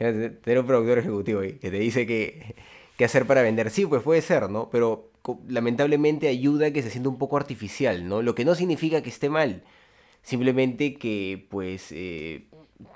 [0.00, 2.54] Tener un productor ejecutivo ahí que te dice que,
[2.96, 3.70] qué hacer para vender.
[3.70, 4.70] Sí, pues puede ser, ¿no?
[4.70, 5.10] Pero
[5.46, 8.22] lamentablemente ayuda a que se sienta un poco artificial, ¿no?
[8.22, 9.62] Lo que no significa que esté mal.
[10.22, 12.46] Simplemente que, pues, eh,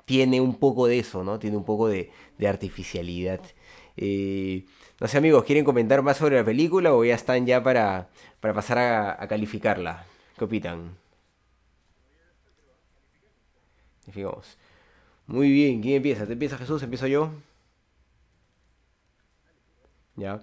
[0.05, 1.37] tiene un poco de eso, ¿no?
[1.37, 2.09] Tiene un poco de,
[2.47, 3.41] artificialidad.
[3.97, 4.65] Eh,
[4.99, 8.53] no sé, amigos, ¿quieren comentar más sobre la película o ya están ya para, para
[8.55, 10.05] pasar a, a calificarla?
[10.37, 10.97] ¿Qué opinan?
[14.11, 14.57] Fijamos.
[15.27, 16.25] Muy bien, ¿quién empieza?
[16.25, 16.81] ¿Te empieza Jesús?
[16.83, 17.31] ¿Empiezo yo?
[20.15, 20.41] Ya.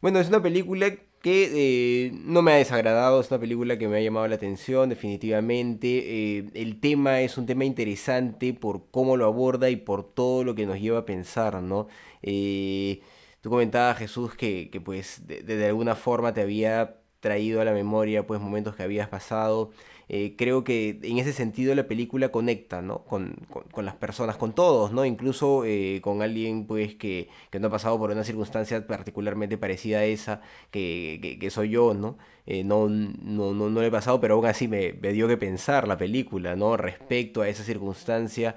[0.00, 3.98] Bueno, es una película que eh, no me ha desagradado, es una película que me
[3.98, 6.38] ha llamado la atención definitivamente.
[6.38, 10.54] Eh, el tema es un tema interesante por cómo lo aborda y por todo lo
[10.54, 11.88] que nos lleva a pensar, ¿no?
[12.22, 13.00] Eh,
[13.40, 18.26] tú comentabas, Jesús, que, que pues de, alguna forma te había traído a la memoria
[18.26, 19.70] pues momentos que habías pasado.
[20.08, 23.04] Eh, creo que en ese sentido la película conecta, ¿no?
[23.04, 23.34] Con,
[23.76, 25.04] las personas, con todos, ¿no?
[25.04, 27.28] Incluso eh, con alguien, pues, que,
[27.58, 32.18] no ha pasado por una circunstancia particularmente parecida a esa, que, soy yo, ¿no?
[32.46, 35.88] Eh, no, no, no, no, le he pasado, pero aún así me, dio que pensar
[35.88, 36.76] la película, ¿no?
[36.76, 38.56] Respecto a esa circunstancia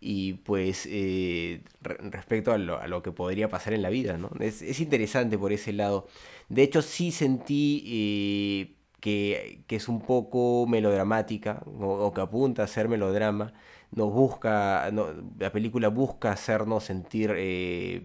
[0.00, 0.88] y pues
[1.80, 4.30] respecto a lo, a lo, que podría pasar en la vida, ¿no?
[4.40, 6.06] Es, es interesante por ese lado.
[6.48, 13.52] De hecho, sí sentí que, es un poco melodramática o, que apunta a ser melodrama.
[13.92, 14.90] Nos busca,
[15.38, 18.02] la película busca hacernos sentir eh,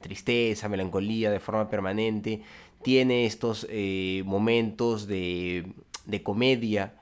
[0.00, 2.40] tristeza, melancolía de forma permanente.
[2.82, 5.74] Tiene estos eh, momentos de,
[6.06, 6.94] de, comedia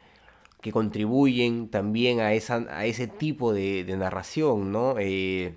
[0.61, 4.97] que contribuyen también a, esa, a ese tipo de, narración, ¿no?
[4.99, 5.55] Eh,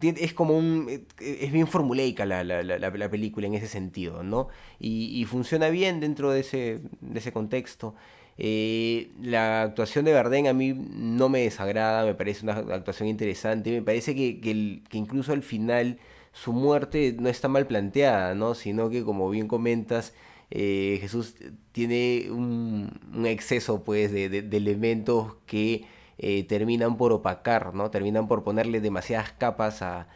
[0.00, 4.48] es como un eh, es bien formulaica la, la, la, película en ese sentido no
[4.78, 7.94] y, funciona bien dentro de ese de ese contexto.
[8.38, 13.70] Eh, la actuación de Bardem a mí no me desagrada me parece una actuación interesante
[13.70, 15.98] me parece que, que, incluso al final
[16.32, 20.12] su muerte no está mal planteada no sino que como bien comentas
[20.50, 21.34] eh, Jesús
[21.72, 22.90] tiene un,
[23.24, 25.86] exceso pues de elementos que
[26.18, 27.90] eh, terminan por opacar, ¿no?
[27.90, 30.08] Terminan por ponerle demasiadas capas a,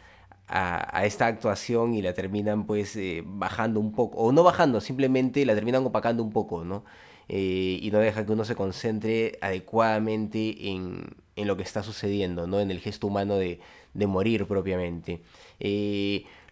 [0.47, 5.45] a, esta actuación y la terminan pues eh, bajando un poco, o no bajando, simplemente
[5.45, 6.83] la terminan opacando un poco, ¿no?
[7.29, 12.47] Eh, y no deja que uno se concentre adecuadamente en, en, lo que está sucediendo,
[12.47, 12.59] ¿no?
[12.59, 13.59] En el gesto humano de,
[13.93, 15.21] de morir propiamente.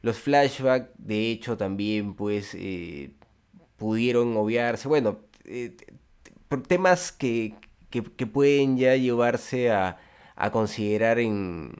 [0.01, 2.55] los flashbacks, de hecho, también pues
[3.77, 5.19] pudieron obviarse, bueno,
[6.67, 7.55] temas que,
[7.89, 9.97] que, pueden ya llevarse a,
[10.35, 11.71] a, considerar en,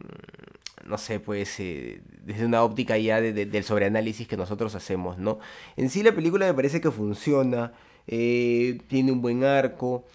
[0.86, 5.39] no sé, pues eh, desde una óptica ya del sobreanálisis que nosotros hacemos, ¿no?
[5.78, 7.74] En sí la película me parece que funciona,
[8.07, 10.05] eh, tiene un buen arco,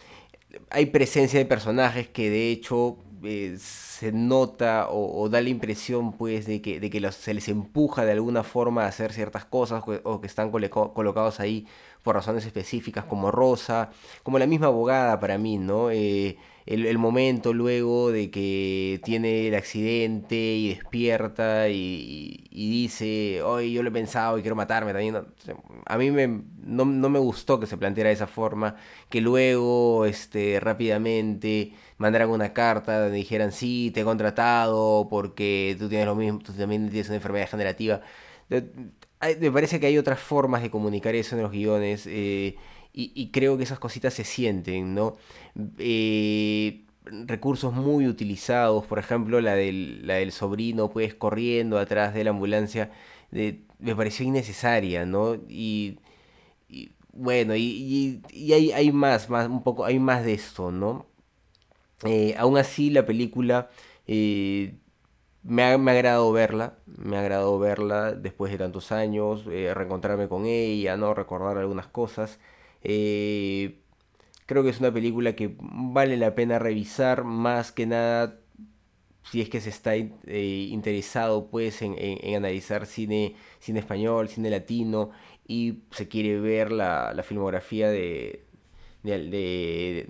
[0.71, 6.47] hay presencia de personajes que de hecho eh, se nota o, da la impresión pues
[6.47, 10.21] de que, de que se les empuja de alguna forma a hacer ciertas cosas o
[10.21, 11.67] que están colocados ahí
[12.05, 13.91] por razones específicas como Rosa,
[14.23, 15.91] como la misma abogada para mí, ¿no?
[15.91, 16.37] Eh,
[16.67, 23.89] el, momento luego de que tiene el accidente y despierta y, dice, oye, yo lo
[23.89, 25.17] he pensado y quiero matarme también.
[25.87, 28.77] A mí me, no, me gustó que se planteara de esa forma,
[29.11, 35.89] que luego este, rápidamente mandaran una carta donde dijeran, sí, te he contratado porque tú
[35.89, 38.03] tienes lo mismo, tú también tienes una enfermedad degenerativa
[39.41, 42.57] me parece que hay otras formas de comunicar eso en los guiones eh,
[42.93, 45.17] y, creo que esas cositas se sienten, ¿no?
[45.79, 52.23] Eh, recursos muy utilizados, por ejemplo, la del, la del sobrino, pues corriendo atrás de
[52.23, 52.93] la ambulancia,
[53.33, 55.35] me pareció innecesaria, ¿no?
[55.49, 55.99] Y,
[57.13, 61.07] bueno, y, hay, hay, más, más, un poco, hay más de esto, ¿no?
[62.05, 63.71] Eh, aún así, la película
[65.45, 69.73] me ha, me ha agradado verla, me ha agradado verla después de tantos años, eh,
[69.75, 71.15] reencontrarme con ella, ¿no?
[71.15, 72.41] Recordar algunas cosas.
[72.83, 73.81] Eh,
[74.47, 78.41] creo que es una película que vale la pena revisar más que nada
[79.31, 81.97] si es que se está eh, interesado pues en,
[82.37, 85.11] analizar cine, cine español, cine latino
[85.47, 88.45] y se quiere ver la, la filmografía de,
[89.03, 90.09] de,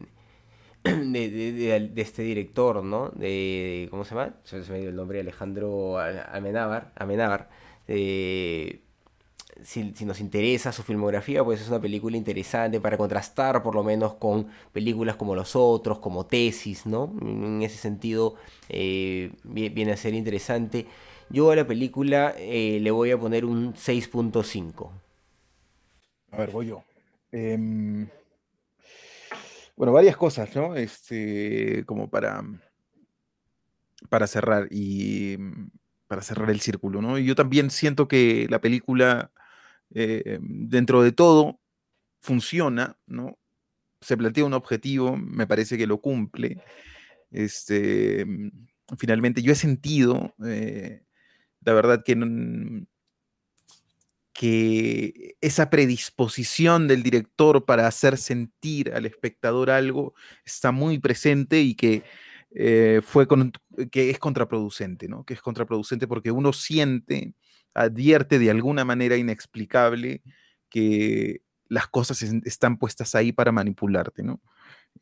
[1.97, 3.11] este director, ¿no?
[3.11, 4.35] De, ¿Cómo se llama?
[4.45, 6.93] Se me dio el nombre, Alejandro Amenábar.
[6.97, 7.49] Amenábar
[9.62, 14.14] si, nos interesa su filmografía, pues es una película interesante para contrastar por lo menos
[14.14, 17.14] con películas como Los Otros, como Tesis, ¿no?
[17.20, 18.35] En ese sentido
[18.68, 20.87] eh, viene a ser interesante.
[21.30, 24.91] Yo a la película eh, le voy a poner un 6.5.
[26.32, 26.82] A ver, voy yo.
[27.30, 28.09] Em,
[29.77, 30.77] bueno, varias cosas, ¿no?
[30.77, 32.43] Este, como para,
[34.09, 35.37] para cerrar y
[36.07, 37.18] para cerrar el círculo, ¿no?
[37.18, 39.33] Yo también siento que la película,
[39.95, 41.61] eh, dentro de todo,
[42.20, 43.39] funciona, ¿no?
[44.01, 46.62] Se plantea un objetivo, me parece que lo cumple.
[47.31, 48.27] Este,
[48.99, 51.03] finalmente, yo he sentido, eh,
[51.62, 52.16] la verdad, que,
[54.35, 60.12] que esa predisposición del director para hacer sentir al espectador algo
[60.45, 62.03] está muy presente y que
[62.51, 63.28] eh, fue
[63.93, 65.24] que es contraproducente, ¿no?
[65.24, 67.35] Que es contraproducente porque uno siente,
[67.74, 70.22] advierte de alguna manera inexplicable
[70.68, 74.41] que las cosas están puestas ahí para manipularte, ¿no?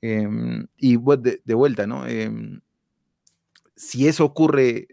[0.03, 2.07] Em, y de, vuelta, ¿no?
[2.07, 2.61] Em,
[3.77, 4.89] si eso ocurre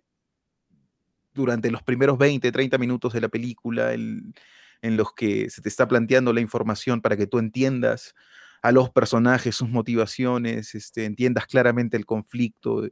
[1.39, 4.33] durante los primeros 20, 30 minutos de la película, en
[4.81, 8.13] los que se te está planteando la información para que tú entiendas
[8.61, 12.87] a los personajes, sus motivaciones, este, entiendas claramente el conflicto.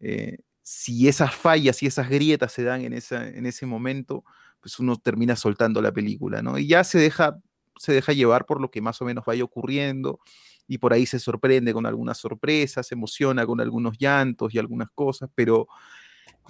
[0.00, 4.24] Eh, si esas fallas y esas grietas se dan en, ese momento,
[4.60, 6.58] pues uno termina soltando la película, ¿no?
[6.58, 7.38] Y ya se deja,
[7.76, 10.20] se deja llevar por lo que más o menos vaya ocurriendo
[10.66, 14.90] y por ahí se sorprende con algunas sorpresas, se emociona con algunos llantos y algunas
[14.92, 15.66] cosas, pero,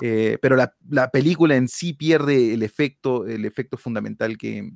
[0.02, 4.70] eh, pero la, la, película en sí pierde el efecto, el efecto fundamental que,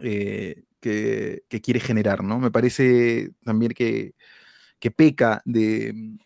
[0.00, 2.38] eh, que, quiere generar, ¿no?
[2.38, 4.14] Me parece también que,
[4.96, 6.16] peca de,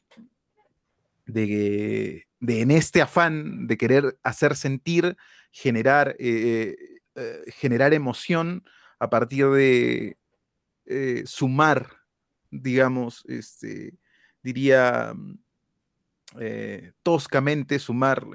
[1.26, 5.16] de, en este afán de querer hacer sentir,
[5.50, 6.76] generar, eh,
[7.56, 8.64] generar emoción
[8.98, 10.16] a partir de
[11.26, 11.88] sumar,
[12.50, 13.98] digamos, este,
[14.42, 15.14] diría
[17.03, 18.26] toscamente, sumar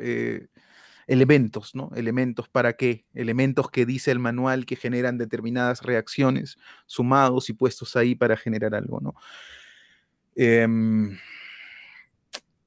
[1.10, 1.90] elementos, ¿no?
[1.96, 3.06] Elementos para qué?
[3.16, 8.76] Elementos que dice el manual que generan determinadas reacciones sumados y puestos ahí para generar
[8.76, 9.16] algo, ¿no?
[10.36, 11.18] Em,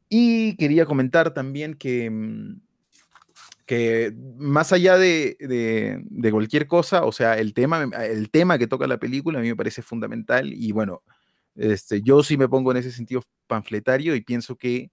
[0.08, 2.60] y quería comentar también que, mm,
[3.64, 5.36] que más allá de,
[6.30, 9.56] cualquier cosa, o sea, el tema, el tema que toca la película a mí me
[9.56, 11.02] parece fundamental y bueno,
[11.54, 14.90] este, yo sí me pongo en ese sentido panfletario y pienso que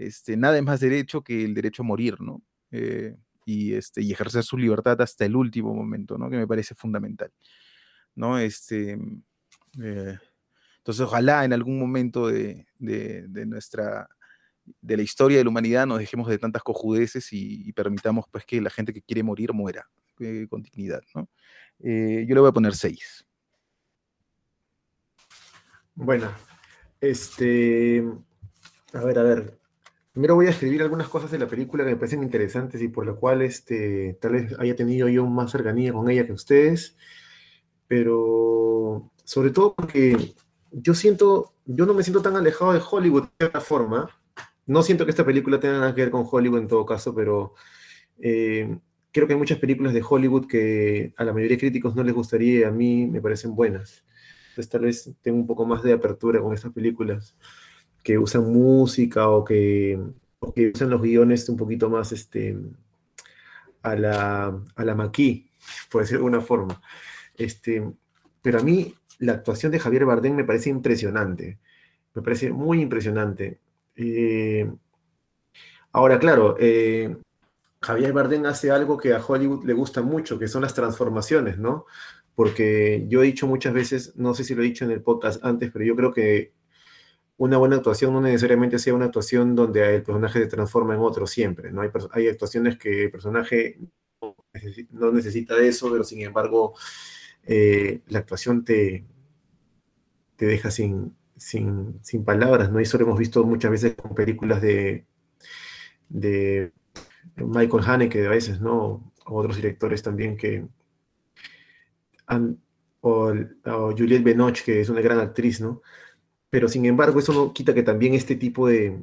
[0.00, 2.42] este, nada es más derecho que el derecho a morir, ¿no?
[2.70, 6.30] Eh, y, este, y ejercer su libertad hasta el último momento, ¿no?
[6.30, 7.30] Que me parece fundamental,
[8.14, 8.38] ¿no?
[8.38, 8.98] Este,
[9.82, 10.18] eh,
[10.78, 14.08] entonces, ojalá en algún momento de, nuestra,
[14.80, 18.60] de la historia de la humanidad nos dejemos de tantas cojudeces y, permitamos, pues, que
[18.62, 19.86] la gente que quiere morir muera
[20.18, 21.28] eh, con dignidad, ¿no?
[21.78, 23.26] yo le voy a poner seis.
[25.94, 26.30] Bueno,
[27.00, 28.04] este,
[28.92, 29.59] a ver, a ver,
[30.12, 33.06] Primero voy a escribir algunas cosas de la película que me parecen interesantes y por
[33.06, 36.96] lo cual este, tal vez haya tenido yo más cercanía con ella que ustedes,
[37.86, 40.34] pero sobre todo porque
[40.72, 44.20] yo siento, yo no me siento tan alejado de Hollywood de alguna forma.
[44.66, 47.54] No siento que esta película tenga nada que ver con Hollywood en todo caso, pero
[48.18, 48.78] eh,
[49.12, 52.14] creo que hay muchas películas de Hollywood que a la mayoría de críticos no les
[52.14, 54.04] gustaría y a mí me parecen buenas.
[54.50, 57.36] Entonces tal vez tengo un poco más de apertura con estas películas
[58.02, 59.98] que usan música o que,
[60.40, 62.56] usan los guiones un poquito más este,
[63.82, 65.50] a la, a la maquí,
[65.90, 66.80] por decirlo de alguna forma.
[67.36, 67.82] Este,
[68.42, 71.58] pero a mí la actuación de Javier Bardem me parece impresionante,
[72.14, 73.60] me parece muy impresionante.
[73.96, 74.70] Eh,
[75.92, 77.16] ahora, claro, eh,
[77.82, 81.86] Javier Bardem hace algo que a Hollywood le gusta mucho, que son las transformaciones, ¿no?
[82.34, 85.44] Porque yo he dicho muchas veces, no sé si lo he dicho en el podcast
[85.44, 86.52] antes, pero yo creo que
[87.40, 91.26] una buena actuación no necesariamente sea una actuación donde el personaje se transforma en otro
[91.26, 91.80] siempre, ¿no?
[91.80, 93.78] Hay, hay actuaciones que el personaje
[94.90, 96.74] no necesita de eso, pero sin embargo
[97.44, 99.06] eh, la actuación te,
[100.36, 102.78] te deja sin, sin, palabras, ¿no?
[102.78, 105.06] Eso lo hemos visto muchas veces con películas de,
[106.10, 106.72] de
[107.36, 109.14] Michael Haneke a veces, ¿no?
[109.24, 110.66] O otros directores también que
[113.00, 113.32] o,
[113.64, 115.80] o Juliette Benoche, que es una gran actriz, ¿no?
[116.50, 119.02] Pero sin embargo, eso no quita que también este tipo de,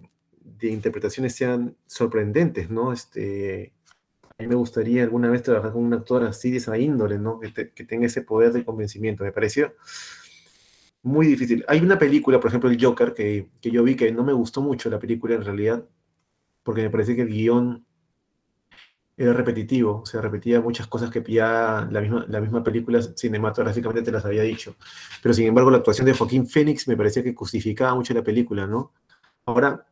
[0.62, 2.92] interpretaciones sean sorprendentes, ¿no?
[2.92, 3.74] Este,
[4.38, 7.40] a mí me gustaría alguna vez trabajar con un actor así de esa índole, ¿no?
[7.40, 7.50] Que,
[7.86, 9.24] tenga ese poder de convencimiento.
[9.24, 9.74] Me pareció
[11.04, 11.64] muy difícil.
[11.68, 14.62] Hay una película, por ejemplo, El Joker, que, que, yo vi que no me gustó
[14.62, 15.88] mucho la película en realidad,
[16.64, 17.87] porque me parece que el guion
[19.20, 24.04] era repetitivo, o sea, repetía muchas cosas que ya la misma, la misma película cinematográficamente
[24.04, 24.76] te las había dicho.
[25.24, 28.68] Pero sin embargo, la actuación de Joaquín Phoenix me parecía que justificaba mucho la película,
[28.68, 28.94] ¿no?
[29.46, 29.88] Ahora,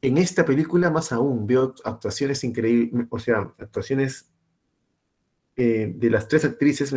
[0.00, 4.32] en esta película más aún veo actuaciones increíbles, o sea, actuaciones
[5.56, 6.94] eh, de las tres actrices,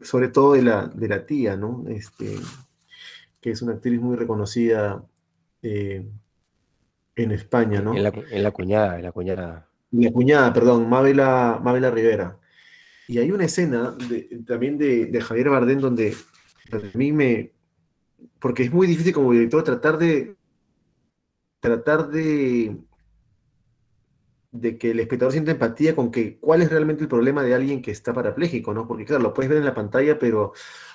[0.00, 1.84] sobre todo de la, de la tía, ¿no?
[1.86, 2.34] Este,
[3.42, 5.04] que es una actriz muy reconocida
[5.60, 6.08] eh,
[7.14, 7.94] en España, ¿no?
[7.94, 12.38] En la, en la cuñada, en la cuñada mi cuñada, perdón, Mabela, Mabela Rivera.
[13.06, 13.96] Y hay una escena
[14.46, 16.14] también de, Javier Bardem donde
[16.72, 17.52] a mí me...
[18.38, 20.36] Porque es muy difícil como director tratar de...
[21.60, 22.76] Tratar de
[24.50, 27.82] de que el espectador sienta empatía con que cuál es realmente el problema de alguien
[27.82, 28.86] que está parapléjico, ¿no?
[28.86, 30.52] Porque claro, lo puedes ver en la pantalla, pero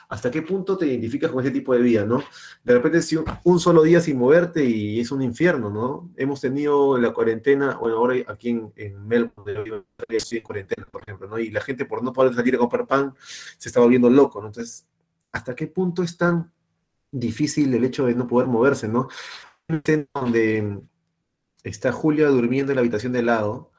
[0.09, 2.23] hasta qué punto te identificas con ese tipo de vida, ¿no?
[2.63, 6.11] De repente si un solo día sin moverte y es un infierno, ¿no?
[6.17, 11.27] Hemos tenido la cuarentena, bueno, ahora aquí en, en Melbourne, estoy en cuarentena, por ejemplo,
[11.27, 11.37] ¿no?
[11.39, 13.13] Y la gente por no poder salir a comprar pan
[13.57, 14.47] se está volviendo loco, ¿no?
[14.47, 14.87] Entonces,
[15.31, 16.51] ¿hasta qué punto es tan
[17.11, 19.07] difícil el hecho de no poder moverse, ¿no?
[20.13, 20.81] donde
[21.63, 23.71] está Julia durmiendo en la habitación de lado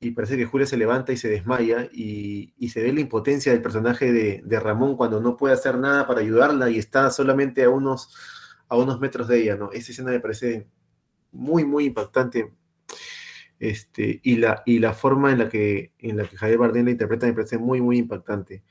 [0.00, 3.62] y parece que Julia se levanta y se desmaya y, se ve la impotencia del
[3.62, 8.14] personaje de, Ramón cuando no puede hacer nada para ayudarla y está solamente a unos,
[8.68, 9.72] a unos metros de ella, ¿no?
[9.72, 10.68] Esa escena me parece
[11.32, 12.52] muy, muy impactante.
[13.58, 16.90] Este, y, la, y la forma en la, que, en la que Javier Bardem la
[16.90, 18.62] interpreta me parece muy, muy impactante.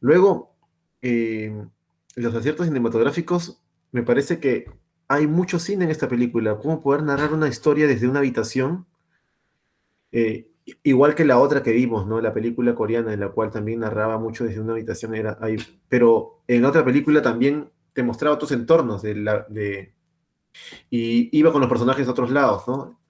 [0.00, 0.56] Luego,
[1.02, 1.54] eh,
[2.16, 3.62] los aciertos cinematográficos,
[3.92, 4.66] me parece que
[5.10, 6.56] hay mucho cine en esta película.
[6.58, 8.86] Cómo poder narrar una historia desde una habitación
[10.12, 10.48] eh,
[10.84, 12.20] igual que la otra que vimos, ¿no?
[12.20, 15.36] La película coreana, en la cual también narraba mucho desde una habitación, era.
[15.88, 19.92] Pero en otra película también te mostraba otros entornos de la, de,
[20.90, 23.00] y iba con los personajes a otros lados, ¿no?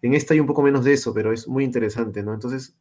[0.00, 2.32] En esta hay un poco menos de eso, pero es muy interesante, ¿no?
[2.32, 2.74] Entonces,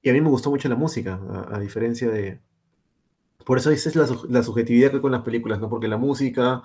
[0.00, 2.40] y a mí me gustó mucho la música, a, diferencia de...
[3.44, 3.96] Por eso esa es
[4.28, 5.68] la, subjetividad que hay con las películas, ¿no?
[5.68, 6.62] Porque la música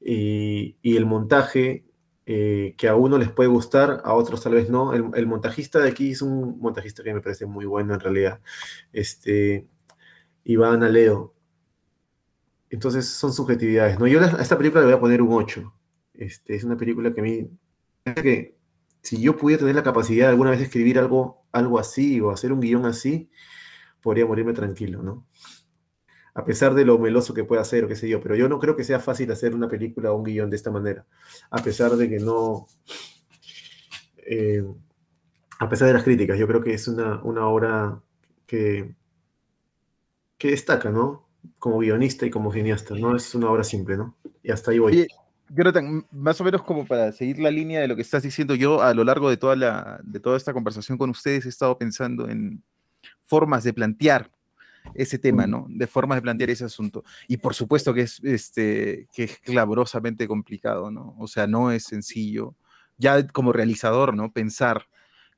[0.00, 1.84] y, el montaje
[2.26, 4.94] eh, que a uno les puede gustar, a otros tal vez no.
[4.94, 8.40] El, montajista de aquí es un montajista que me parece muy bueno en realidad.
[8.92, 9.66] Este,
[10.44, 11.34] Iván Aleo.
[12.70, 13.98] Entonces son subjetividades.
[13.98, 14.06] ¿no?
[14.06, 15.74] Yo a esta película le voy a poner un 8.
[16.14, 17.50] Este, es una película que a mí...
[18.04, 18.56] Que
[19.02, 22.30] si yo pudiera tener la capacidad de alguna vez de escribir algo, algo así o
[22.30, 23.30] hacer un guion así,
[24.00, 25.26] podría morirme tranquilo, ¿no?
[26.34, 28.58] A pesar de lo meloso que pueda ser o qué sé yo, pero yo no
[28.58, 31.06] creo que sea fácil hacer una película o un guion de esta manera,
[31.50, 32.66] a pesar de que no,
[34.18, 34.64] eh,
[35.58, 38.00] a pesar de las críticas, yo creo que es una, una obra
[38.46, 38.94] que,
[40.38, 41.28] que destaca, ¿no?
[41.58, 44.16] Como guionista y como cineasta, no es una obra simple, ¿no?
[44.42, 45.06] Y hasta ahí voy.
[45.52, 48.82] Jonathan, más o menos como para seguir la línea de lo que estás diciendo, yo
[48.82, 52.28] a lo largo de toda, la, de toda esta conversación con ustedes he estado pensando
[52.28, 52.62] en
[53.24, 54.30] formas de plantear
[54.94, 55.66] ese tema, ¿no?
[55.68, 57.04] De formas de plantear ese asunto.
[57.28, 61.14] Y por supuesto que es, este, que es clamorosamente complicado, ¿no?
[61.18, 62.54] O sea, no es sencillo.
[62.98, 64.32] Ya como realizador, ¿no?
[64.32, 64.86] Pensar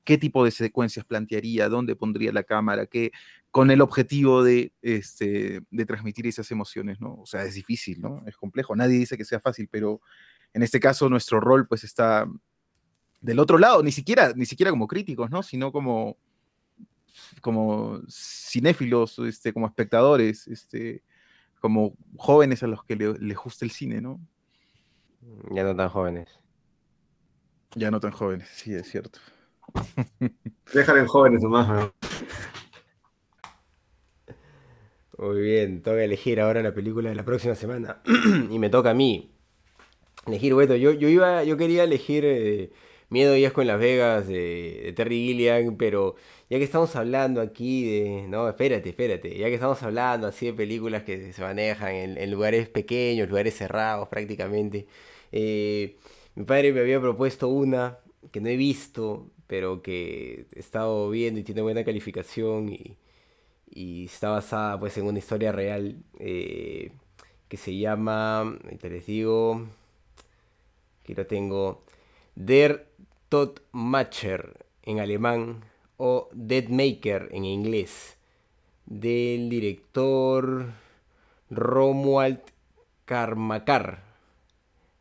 [0.05, 3.13] qué tipo de secuencias plantearía, dónde pondría la cámara, qué,
[3.51, 7.15] con el objetivo de, este, de transmitir esas emociones, ¿no?
[7.15, 8.23] O sea, es difícil, ¿no?
[8.27, 8.75] Es complejo.
[8.75, 10.01] Nadie dice que sea fácil, pero
[10.55, 12.27] en este caso nuestro rol pues está
[13.21, 15.43] del otro lado, ni siquiera, ni siquiera como críticos, ¿no?
[15.43, 16.17] Sino como
[17.41, 21.03] como cinéfilos, este, como espectadores, este,
[21.61, 24.21] como jóvenes a los que les gusta el cine, ¿no?
[25.51, 26.29] Ya no tan jóvenes.
[27.75, 29.19] Ya no tan jóvenes, sí, es cierto.
[30.75, 31.93] Déjale en jóvenes nomás, ¿no?
[35.19, 38.03] Muy bien, toca elegir ahora la película de la próxima semana.
[38.51, 39.33] y me toca a mí
[40.27, 42.73] elegir, bueno, yo, yo iba, yo quería elegir eh,
[43.13, 46.17] Miedo y Asco en Las Vegas de, Terry Gilliam, pero
[46.49, 48.27] ya que estamos hablando aquí de...
[48.27, 49.37] No, espérate, espérate.
[49.37, 54.09] Ya que estamos hablando así de películas que se manejan en, lugares pequeños, lugares cerrados
[54.09, 54.87] prácticamente.
[55.31, 55.99] Eh,
[56.37, 57.99] mi padre me había propuesto una
[58.31, 62.97] que no he visto, pero que he estado viendo y tiene buena calificación y,
[64.07, 66.93] está basada pues en una historia real eh,
[67.49, 69.67] que se llama, te les digo,
[71.03, 71.85] aquí lo tengo,
[72.35, 72.92] Der
[73.33, 75.65] Todmacher en alemán
[75.97, 78.19] o Deadmaker en inglés
[78.85, 80.67] del director
[81.49, 82.41] Romuald
[83.07, 84.05] Karmakar.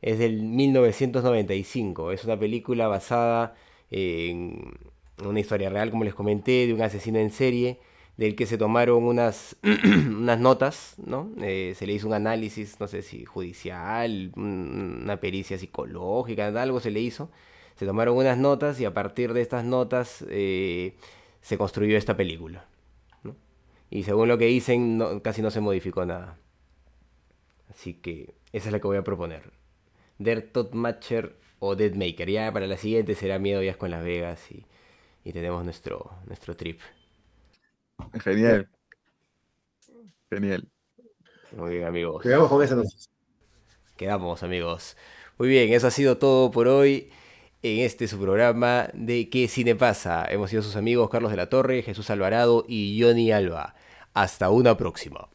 [0.01, 2.13] Es del 1995.
[2.13, 3.53] Es una película basada
[3.89, 4.79] en
[5.25, 7.81] una historia real, como les comenté, de un asesino en serie
[8.15, 11.31] del que se tomaron unas, unas notas, ¿no?
[11.41, 16.91] Eh, se le hizo un análisis, no sé si judicial, una pericia psicológica, algo se
[16.91, 17.29] le hizo,
[17.81, 20.95] se tomaron unas notas y a partir de estas notas eh,
[21.41, 22.67] se construyó esta película.
[23.23, 23.35] ¿no?
[23.89, 26.37] Y según lo que dicen, no- casi no se modificó nada.
[27.69, 29.51] Así que esa es la que voy a proponer.
[30.19, 32.29] Der Todmatcher o Deadmaker.
[32.29, 34.65] Ya para la siguiente será Miedo Días con Las Vegas y,
[35.25, 36.81] y tenemos nuestro, nuestro trip.
[38.23, 38.67] Genial.
[40.31, 40.67] Genial.
[41.57, 42.23] Muy bien, amigos.
[42.23, 42.75] Quedamos con esa.
[43.97, 44.97] Quedamos, amigos.
[45.37, 47.11] Muy bien, eso ha sido todo por hoy
[47.63, 50.25] en este su programa de ¿Qué cine pasa?
[50.29, 53.75] Hemos sido sus amigos Carlos de la Torre, Jesús Alvarado y Johnny Alba.
[54.13, 55.29] Hasta una próxima.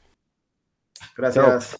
[1.17, 1.79] Gracias.